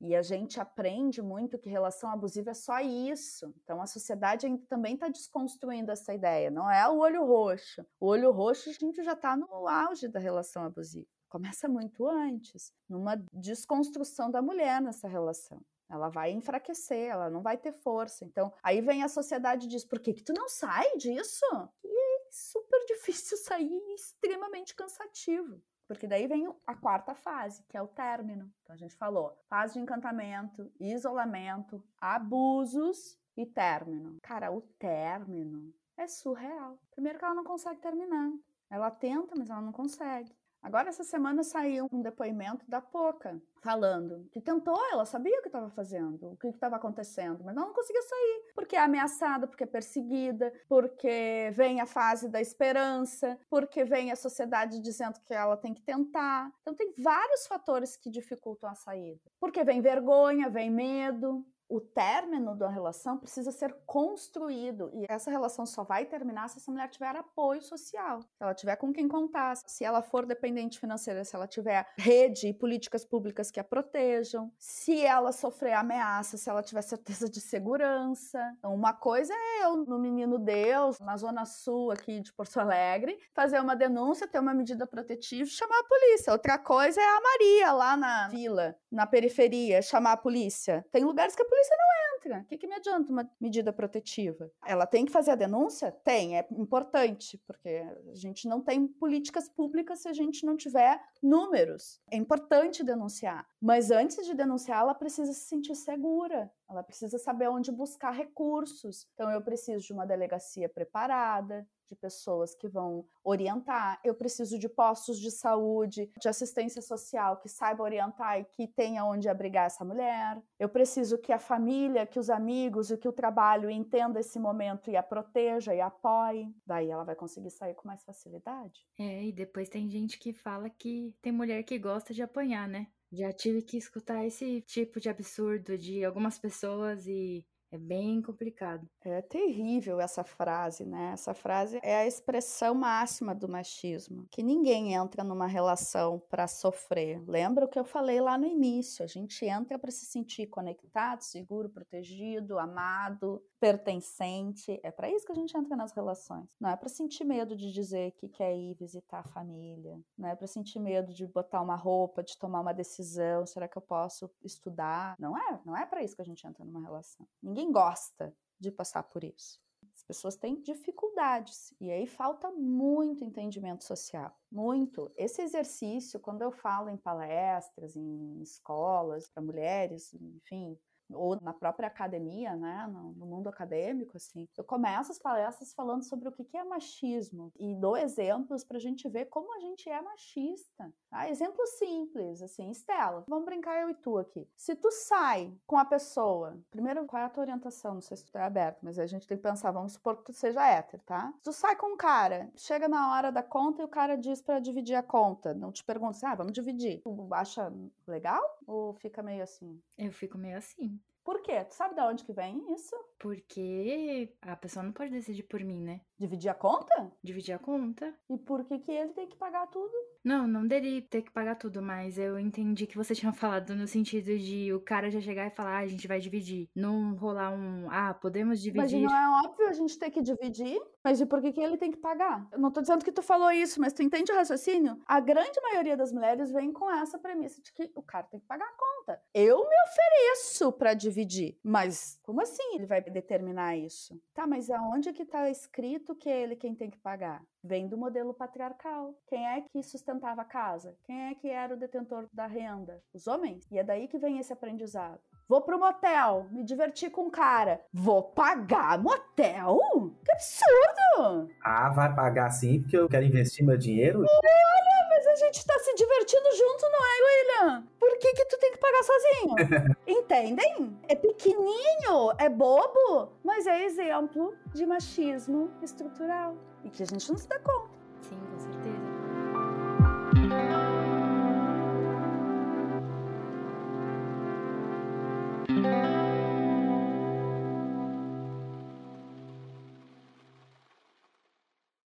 E 0.00 0.14
a 0.14 0.22
gente 0.22 0.60
aprende 0.60 1.22
muito 1.22 1.58
que 1.58 1.70
relação 1.70 2.10
abusiva 2.10 2.50
é 2.50 2.54
só 2.54 2.80
isso. 2.80 3.52
Então 3.62 3.80
a 3.80 3.86
sociedade 3.86 4.46
também 4.68 4.94
está 4.94 5.08
desconstruindo 5.08 5.90
essa 5.90 6.12
ideia. 6.12 6.50
Não 6.50 6.70
é 6.70 6.86
o 6.88 6.98
olho 6.98 7.24
roxo. 7.24 7.84
O 7.98 8.06
olho 8.06 8.30
roxo 8.30 8.68
a 8.68 8.72
gente 8.72 9.02
já 9.02 9.12
está 9.12 9.36
no 9.36 9.66
auge 9.66 10.08
da 10.08 10.20
relação 10.20 10.64
abusiva. 10.64 11.08
Começa 11.28 11.68
muito 11.68 12.06
antes, 12.06 12.72
numa 12.88 13.16
desconstrução 13.32 14.30
da 14.30 14.40
mulher 14.40 14.80
nessa 14.80 15.08
relação. 15.08 15.60
Ela 15.88 16.08
vai 16.08 16.32
enfraquecer, 16.32 17.10
ela 17.10 17.30
não 17.30 17.42
vai 17.42 17.56
ter 17.56 17.72
força. 17.72 18.24
Então, 18.24 18.52
aí 18.62 18.80
vem 18.80 19.02
a 19.02 19.08
sociedade 19.08 19.66
e 19.66 19.68
diz: 19.68 19.84
por 19.84 20.00
que, 20.00 20.12
que 20.12 20.22
tu 20.22 20.32
não 20.32 20.48
sai 20.48 20.96
disso? 20.96 21.44
E 21.84 21.88
é 21.88 22.28
super 22.30 22.84
difícil 22.86 23.36
sair, 23.36 23.94
extremamente 23.94 24.74
cansativo. 24.74 25.60
Porque 25.86 26.06
daí 26.06 26.26
vem 26.26 26.52
a 26.66 26.74
quarta 26.74 27.14
fase, 27.14 27.62
que 27.68 27.76
é 27.76 27.82
o 27.82 27.86
término. 27.86 28.52
Então 28.62 28.74
a 28.74 28.78
gente 28.78 28.96
falou 28.96 29.36
fase 29.48 29.74
de 29.74 29.80
encantamento, 29.80 30.70
isolamento, 30.80 31.82
abusos 32.00 33.18
e 33.36 33.46
término. 33.46 34.18
Cara, 34.22 34.50
o 34.52 34.60
término 34.60 35.72
é 35.96 36.06
surreal. 36.06 36.78
Primeiro 36.90 37.18
que 37.18 37.24
ela 37.24 37.34
não 37.34 37.44
consegue 37.44 37.80
terminar. 37.80 38.30
Ela 38.68 38.90
tenta, 38.90 39.34
mas 39.36 39.48
ela 39.48 39.60
não 39.60 39.72
consegue. 39.72 40.34
Agora, 40.66 40.88
essa 40.88 41.04
semana 41.04 41.44
saiu 41.44 41.88
um 41.92 42.02
depoimento 42.02 42.68
da 42.68 42.80
Poca, 42.80 43.40
falando 43.62 44.28
que 44.32 44.40
tentou, 44.40 44.76
ela 44.90 45.06
sabia 45.06 45.38
o 45.38 45.40
que 45.40 45.46
estava 45.46 45.70
fazendo, 45.70 46.32
o 46.32 46.36
que 46.36 46.48
estava 46.48 46.74
acontecendo, 46.74 47.44
mas 47.44 47.54
não 47.54 47.72
conseguia 47.72 48.02
sair, 48.02 48.42
porque 48.52 48.74
é 48.74 48.80
ameaçada, 48.80 49.46
porque 49.46 49.62
é 49.62 49.66
perseguida, 49.66 50.52
porque 50.68 51.52
vem 51.54 51.80
a 51.80 51.86
fase 51.86 52.28
da 52.28 52.40
esperança, 52.40 53.38
porque 53.48 53.84
vem 53.84 54.10
a 54.10 54.16
sociedade 54.16 54.80
dizendo 54.80 55.20
que 55.20 55.32
ela 55.32 55.56
tem 55.56 55.72
que 55.72 55.82
tentar. 55.82 56.52
Então, 56.62 56.74
tem 56.74 56.92
vários 56.98 57.46
fatores 57.46 57.96
que 57.96 58.10
dificultam 58.10 58.68
a 58.68 58.74
saída. 58.74 59.22
Porque 59.38 59.62
vem 59.62 59.80
vergonha, 59.80 60.50
vem 60.50 60.68
medo, 60.68 61.46
o 61.68 61.80
término 61.80 62.54
da 62.54 62.68
relação 62.68 63.18
precisa 63.18 63.50
ser 63.50 63.74
construído 63.84 64.90
e 64.94 65.04
essa 65.08 65.30
relação 65.30 65.66
só 65.66 65.82
vai 65.82 66.04
terminar 66.06 66.48
se 66.48 66.58
essa 66.58 66.70
mulher 66.70 66.88
tiver 66.88 67.16
apoio 67.16 67.60
social, 67.60 68.22
se 68.22 68.28
ela 68.40 68.54
tiver 68.54 68.76
com 68.76 68.92
quem 68.92 69.08
contar, 69.08 69.56
se 69.56 69.84
ela 69.84 70.02
for 70.02 70.24
dependente 70.24 70.78
financeira, 70.78 71.24
se 71.24 71.34
ela 71.34 71.46
tiver 71.46 71.86
rede 71.98 72.48
e 72.48 72.54
políticas 72.54 73.04
públicas 73.04 73.50
que 73.50 73.58
a 73.58 73.64
protejam, 73.64 74.52
se 74.58 75.04
ela 75.04 75.32
sofrer 75.32 75.72
ameaça, 75.72 76.36
se 76.36 76.48
ela 76.48 76.62
tiver 76.62 76.82
certeza 76.82 77.28
de 77.28 77.40
segurança. 77.40 78.38
Então, 78.58 78.74
uma 78.74 78.92
coisa 78.92 79.32
é 79.34 79.64
eu 79.64 79.76
no 79.76 79.98
Menino 79.98 80.38
Deus, 80.38 80.98
na 81.00 81.16
zona 81.16 81.44
sul 81.44 81.90
aqui 81.90 82.20
de 82.20 82.32
Porto 82.32 82.58
Alegre, 82.60 83.18
fazer 83.34 83.60
uma 83.60 83.74
denúncia, 83.74 84.28
ter 84.28 84.38
uma 84.38 84.54
medida 84.54 84.86
protetiva 84.86 85.42
e 85.42 85.46
chamar 85.46 85.80
a 85.80 85.84
polícia. 85.84 86.32
Outra 86.32 86.58
coisa 86.58 87.00
é 87.00 87.04
a 87.04 87.20
Maria 87.20 87.72
lá 87.72 87.96
na 87.96 88.28
vila, 88.28 88.76
na 88.90 89.06
periferia, 89.06 89.82
chamar 89.82 90.12
a 90.12 90.16
polícia. 90.16 90.84
Tem 90.92 91.04
lugares 91.04 91.34
que 91.34 91.42
a 91.42 91.44
polícia 91.44 91.55
não 91.76 92.16
entra. 92.16 92.40
O 92.40 92.44
que, 92.46 92.58
que 92.58 92.66
me 92.66 92.74
adianta 92.74 93.10
uma 93.10 93.30
medida 93.40 93.72
protetiva? 93.72 94.50
Ela 94.64 94.86
tem 94.86 95.04
que 95.04 95.12
fazer 95.12 95.32
a 95.32 95.36
denúncia? 95.36 95.92
Tem, 95.92 96.38
é 96.38 96.46
importante, 96.52 97.38
porque 97.46 97.68
a 97.68 98.14
gente 98.14 98.48
não 98.48 98.60
tem 98.60 98.86
políticas 98.86 99.48
públicas 99.48 100.00
se 100.00 100.08
a 100.08 100.12
gente 100.12 100.44
não 100.44 100.56
tiver 100.56 101.00
números. 101.22 102.00
É 102.10 102.16
importante 102.16 102.84
denunciar, 102.84 103.46
mas 103.60 103.90
antes 103.90 104.26
de 104.26 104.34
denunciar, 104.34 104.80
ela 104.80 104.94
precisa 104.94 105.32
se 105.32 105.46
sentir 105.46 105.74
segura. 105.74 106.50
Ela 106.68 106.82
precisa 106.82 107.18
saber 107.18 107.48
onde 107.48 107.70
buscar 107.70 108.10
recursos. 108.10 109.06
Então, 109.14 109.30
eu 109.30 109.40
preciso 109.40 109.84
de 109.84 109.92
uma 109.92 110.06
delegacia 110.06 110.68
preparada, 110.68 111.66
de 111.86 111.94
pessoas 111.94 112.54
que 112.54 112.68
vão 112.68 113.06
orientar. 113.24 114.00
Eu 114.04 114.14
preciso 114.14 114.58
de 114.58 114.68
postos 114.68 115.18
de 115.18 115.30
saúde, 115.30 116.10
de 116.20 116.28
assistência 116.28 116.82
social 116.82 117.36
que 117.38 117.48
saiba 117.48 117.82
orientar 117.82 118.40
e 118.40 118.44
que 118.44 118.66
tenha 118.66 119.04
onde 119.04 119.28
abrigar 119.28 119.66
essa 119.66 119.84
mulher. 119.84 120.40
Eu 120.58 120.68
preciso 120.68 121.18
que 121.18 121.32
a 121.32 121.38
família, 121.38 122.06
que 122.06 122.18
os 122.18 122.30
amigos 122.30 122.90
e 122.90 122.96
que 122.96 123.08
o 123.08 123.12
trabalho 123.12 123.70
entenda 123.70 124.20
esse 124.20 124.38
momento 124.38 124.90
e 124.90 124.96
a 124.96 125.02
proteja 125.02 125.74
e 125.74 125.80
apoie. 125.80 126.52
Daí 126.66 126.90
ela 126.90 127.04
vai 127.04 127.14
conseguir 127.14 127.50
sair 127.50 127.74
com 127.74 127.86
mais 127.86 128.04
facilidade. 128.04 128.86
É, 128.98 129.24
e 129.24 129.32
depois 129.32 129.68
tem 129.68 129.88
gente 129.88 130.18
que 130.18 130.32
fala 130.32 130.68
que 130.68 131.14
tem 131.22 131.32
mulher 131.32 131.62
que 131.62 131.78
gosta 131.78 132.12
de 132.12 132.22
apanhar, 132.22 132.68
né? 132.68 132.86
Já 133.12 133.32
tive 133.32 133.62
que 133.62 133.76
escutar 133.76 134.24
esse 134.24 134.60
tipo 134.62 135.00
de 135.00 135.08
absurdo 135.08 135.78
de 135.78 136.04
algumas 136.04 136.38
pessoas 136.38 137.06
e 137.06 137.46
é 137.76 137.78
bem 137.78 138.22
complicado. 138.22 138.88
É 139.04 139.20
terrível 139.20 140.00
essa 140.00 140.24
frase, 140.24 140.84
né? 140.84 141.12
Essa 141.12 141.34
frase 141.34 141.78
é 141.82 141.98
a 141.98 142.06
expressão 142.06 142.74
máxima 142.74 143.34
do 143.34 143.48
machismo, 143.48 144.26
que 144.30 144.42
ninguém 144.42 144.94
entra 144.94 145.22
numa 145.22 145.46
relação 145.46 146.18
para 146.30 146.48
sofrer. 146.48 147.22
Lembra 147.28 147.66
o 147.66 147.68
que 147.68 147.78
eu 147.78 147.84
falei 147.84 148.20
lá 148.20 148.36
no 148.36 148.46
início? 148.46 149.04
A 149.04 149.06
gente 149.06 149.44
entra 149.44 149.78
para 149.78 149.90
se 149.90 150.06
sentir 150.06 150.46
conectado, 150.46 151.20
seguro, 151.20 151.68
protegido, 151.68 152.58
amado, 152.58 153.42
pertencente. 153.60 154.80
É 154.82 154.90
para 154.90 155.10
isso 155.10 155.26
que 155.26 155.32
a 155.32 155.34
gente 155.34 155.56
entra 155.56 155.76
nas 155.76 155.92
relações. 155.92 156.46
Não 156.60 156.70
é 156.70 156.76
para 156.76 156.88
sentir 156.88 157.24
medo 157.24 157.56
de 157.56 157.72
dizer 157.72 158.12
que 158.12 158.28
quer 158.28 158.56
ir 158.56 158.74
visitar 158.74 159.20
a 159.20 159.24
família. 159.24 160.00
Não 160.16 160.28
é 160.28 160.34
para 160.34 160.46
sentir 160.46 160.78
medo 160.78 161.12
de 161.12 161.26
botar 161.26 161.60
uma 161.60 161.76
roupa, 161.76 162.22
de 162.22 162.38
tomar 162.38 162.60
uma 162.60 162.72
decisão. 162.72 163.46
Será 163.46 163.68
que 163.68 163.76
eu 163.76 163.82
posso 163.82 164.30
estudar? 164.42 165.14
Não 165.18 165.36
é. 165.36 165.60
Não 165.64 165.76
é 165.76 165.84
para 165.86 166.02
isso 166.02 166.16
que 166.16 166.22
a 166.22 166.24
gente 166.24 166.46
entra 166.46 166.64
numa 166.64 166.80
relação. 166.80 167.26
Ninguém 167.42 167.65
gosta 167.72 168.36
de 168.58 168.70
passar 168.70 169.02
por 169.04 169.24
isso. 169.24 169.60
As 169.94 170.02
pessoas 170.02 170.36
têm 170.36 170.60
dificuldades 170.60 171.74
e 171.80 171.90
aí 171.90 172.06
falta 172.06 172.50
muito 172.50 173.24
entendimento 173.24 173.82
social, 173.84 174.38
muito. 174.50 175.10
Esse 175.16 175.40
exercício, 175.42 176.20
quando 176.20 176.42
eu 176.42 176.52
falo 176.52 176.90
em 176.90 176.96
palestras, 176.98 177.96
em 177.96 178.42
escolas 178.42 179.28
para 179.28 179.42
mulheres, 179.42 180.12
enfim, 180.12 180.78
ou 181.12 181.40
na 181.40 181.52
própria 181.52 181.88
academia, 181.88 182.54
né, 182.56 182.86
no, 182.88 183.26
mundo 183.26 183.48
acadêmico, 183.48 184.16
assim, 184.16 184.48
eu 184.56 184.64
começo 184.64 185.12
as 185.12 185.18
palestras 185.18 185.72
falando 185.72 186.02
sobre 186.04 186.28
o 186.28 186.32
que, 186.32 186.44
que 186.44 186.56
é 186.56 186.64
machismo 186.64 187.52
e 187.58 187.74
dou 187.74 187.96
exemplos 187.96 188.64
para 188.64 188.76
a 188.76 188.80
gente 188.80 189.08
ver 189.08 189.26
como 189.26 189.54
a 189.54 189.60
gente 189.60 189.88
é 189.88 190.00
machista. 190.00 190.92
Tá? 191.10 191.28
Exemplo 191.28 191.66
simples, 191.66 192.40
assim, 192.42 192.70
Estela, 192.70 193.24
vamos 193.28 193.44
brincar 193.44 193.80
eu 193.80 193.90
e 193.90 193.94
tu 193.94 194.18
aqui. 194.18 194.48
Se 194.56 194.74
tu 194.74 194.90
sai 194.90 195.52
com 195.66 195.76
a 195.76 195.84
pessoa, 195.84 196.58
primeiro, 196.70 197.04
qual 197.06 197.22
é 197.22 197.26
a 197.26 197.30
tua 197.30 197.42
orientação? 197.42 197.94
Não 197.94 198.00
sei 198.00 198.16
se 198.16 198.26
tu 198.26 198.36
é 198.38 198.42
aberto, 198.42 198.78
mas 198.82 198.98
a 198.98 199.06
gente 199.06 199.26
tem 199.26 199.36
que 199.36 199.42
pensar, 199.42 199.70
vamos 199.70 199.92
supor 199.92 200.16
que 200.18 200.24
tu 200.24 200.32
seja 200.32 200.66
hétero, 200.66 201.02
tá? 201.04 201.32
Se 201.36 201.42
tu 201.42 201.52
sai 201.52 201.76
com 201.76 201.94
um 201.94 201.96
cara, 201.96 202.50
chega 202.56 202.88
na 202.88 203.12
hora 203.12 203.30
da 203.30 203.42
conta 203.42 203.82
e 203.82 203.84
o 203.84 203.88
cara 203.88 204.16
diz 204.16 204.40
para 204.40 204.60
dividir 204.60 204.94
a 204.94 205.02
conta, 205.02 205.54
não 205.54 205.72
te 205.72 205.84
pergunta 205.84 206.16
assim, 206.16 206.26
ah, 206.26 206.34
vamos 206.34 206.52
dividir. 206.52 207.00
Tu 207.02 207.28
acha 207.32 207.72
legal 208.06 208.42
ou 208.66 208.94
fica 208.94 209.22
meio 209.22 209.42
assim? 209.42 209.80
Eu 209.96 210.12
fico 210.12 210.38
meio 210.38 210.58
assim. 210.58 210.95
Por 211.26 211.42
quê? 211.42 211.64
Tu 211.64 211.74
sabe 211.74 211.96
de 211.96 212.00
onde 212.02 212.24
que 212.24 212.32
vem 212.32 212.72
isso? 212.72 212.94
Porque 213.18 214.34
a 214.42 214.56
pessoa 214.56 214.84
não 214.84 214.92
pode 214.92 215.10
decidir 215.10 215.44
por 215.44 215.62
mim, 215.62 215.80
né? 215.80 216.00
Dividir 216.18 216.50
a 216.50 216.54
conta? 216.54 217.12
Dividir 217.22 217.54
a 217.54 217.58
conta. 217.58 218.14
E 218.28 218.38
por 218.38 218.64
que, 218.64 218.78
que 218.78 218.90
ele 218.90 219.12
tem 219.12 219.26
que 219.26 219.36
pagar 219.36 219.66
tudo? 219.68 219.92
Não, 220.24 220.46
não 220.46 220.66
dele 220.66 221.02
ter 221.02 221.22
que 221.22 221.30
pagar 221.30 221.54
tudo, 221.56 221.80
mas 221.80 222.18
eu 222.18 222.38
entendi 222.38 222.86
que 222.86 222.96
você 222.96 223.14
tinha 223.14 223.32
falado 223.32 223.74
no 223.74 223.86
sentido 223.86 224.36
de 224.38 224.72
o 224.72 224.80
cara 224.80 225.10
já 225.10 225.20
chegar 225.20 225.46
e 225.46 225.54
falar, 225.54 225.76
ah, 225.76 225.82
a 225.82 225.86
gente 225.86 226.08
vai 226.08 226.18
dividir. 226.20 226.68
Não 226.74 227.14
rolar 227.14 227.50
um, 227.50 227.88
ah, 227.90 228.14
podemos 228.14 228.60
dividir. 228.60 229.00
Mas 229.00 229.12
não 229.12 229.16
é 229.16 229.46
óbvio 229.46 229.68
a 229.68 229.72
gente 229.72 229.98
ter 229.98 230.10
que 230.10 230.22
dividir? 230.22 230.80
Mas 231.04 231.20
e 231.20 231.26
por 231.26 231.40
que, 231.40 231.52
que 231.52 231.60
ele 231.60 231.76
tem 231.76 231.90
que 231.90 231.98
pagar? 231.98 232.46
Eu 232.50 232.58
não 232.58 232.70
tô 232.70 232.80
dizendo 232.80 233.04
que 233.04 233.12
tu 233.12 233.22
falou 233.22 233.50
isso, 233.50 233.80
mas 233.80 233.92
tu 233.92 234.02
entende 234.02 234.32
o 234.32 234.34
raciocínio? 234.34 234.98
A 235.06 235.20
grande 235.20 235.60
maioria 235.60 235.96
das 235.96 236.12
mulheres 236.12 236.50
vem 236.50 236.72
com 236.72 236.90
essa 236.90 237.18
premissa 237.18 237.62
de 237.62 237.72
que 237.72 237.92
o 237.94 238.02
cara 238.02 238.26
tem 238.26 238.40
que 238.40 238.46
pagar 238.46 238.66
a 238.66 238.76
conta. 238.76 239.22
Eu 239.32 239.58
me 239.58 239.76
ofereço 239.88 240.72
para 240.72 240.94
dividir, 240.94 241.58
mas 241.62 242.18
como 242.22 242.40
assim 242.40 242.74
ele 242.74 242.86
vai 242.86 243.00
determinar 243.10 243.76
isso? 243.76 244.20
Tá, 244.34 244.46
mas 244.46 244.70
aonde 244.70 245.12
que 245.12 245.24
tá 245.24 245.48
escrito 245.50 246.14
que 246.14 246.28
é 246.28 246.42
ele 246.42 246.56
quem 246.56 246.74
tem 246.74 246.90
que 246.90 246.98
pagar? 246.98 247.42
Vem 247.62 247.88
do 247.88 247.96
modelo 247.96 248.32
patriarcal. 248.32 249.14
Quem 249.26 249.46
é 249.46 249.60
que 249.60 249.82
sustentava 249.82 250.42
a 250.42 250.44
casa? 250.44 250.96
Quem 251.04 251.28
é 251.28 251.34
que 251.34 251.48
era 251.48 251.74
o 251.74 251.76
detentor 251.76 252.28
da 252.32 252.46
renda? 252.46 253.02
Os 253.12 253.26
homens. 253.26 253.66
E 253.70 253.78
é 253.78 253.84
daí 253.84 254.06
que 254.06 254.18
vem 254.18 254.38
esse 254.38 254.52
aprendizado. 254.52 255.20
Vou 255.48 255.62
pro 255.62 255.78
motel, 255.78 256.48
me 256.50 256.64
divertir 256.64 257.10
com 257.10 257.26
um 257.26 257.30
cara. 257.30 257.80
Vou 257.92 258.22
pagar 258.22 259.00
motel? 259.00 259.78
Que 260.24 260.32
absurdo! 260.32 261.48
Ah, 261.62 261.88
vai 261.90 262.12
pagar 262.14 262.50
sim, 262.50 262.80
porque 262.80 262.96
eu 262.96 263.08
quero 263.08 263.24
investir 263.24 263.64
meu 263.64 263.78
dinheiro? 263.78 264.20
Olha, 264.20 265.05
a 265.36 265.38
gente 265.38 265.66
tá 265.66 265.78
se 265.78 265.94
divertindo 265.94 266.50
junto, 266.56 266.82
não 266.90 266.98
é, 266.98 267.22
William? 267.26 267.84
Por 268.00 268.18
que 268.18 268.32
que 268.32 268.44
tu 268.46 268.58
tem 268.58 268.72
que 268.72 268.78
pagar 268.78 269.02
sozinho? 269.02 269.96
Entendem? 270.06 270.98
É 271.08 271.14
pequenininho, 271.14 272.32
é 272.38 272.48
bobo, 272.48 273.32
mas 273.44 273.66
é 273.66 273.84
exemplo 273.84 274.54
de 274.72 274.86
machismo 274.86 275.70
estrutural. 275.82 276.56
E 276.82 276.88
que 276.88 277.02
a 277.02 277.06
gente 277.06 277.30
não 277.30 277.36
se 277.36 277.46
dá 277.46 277.58
conta. 277.58 277.95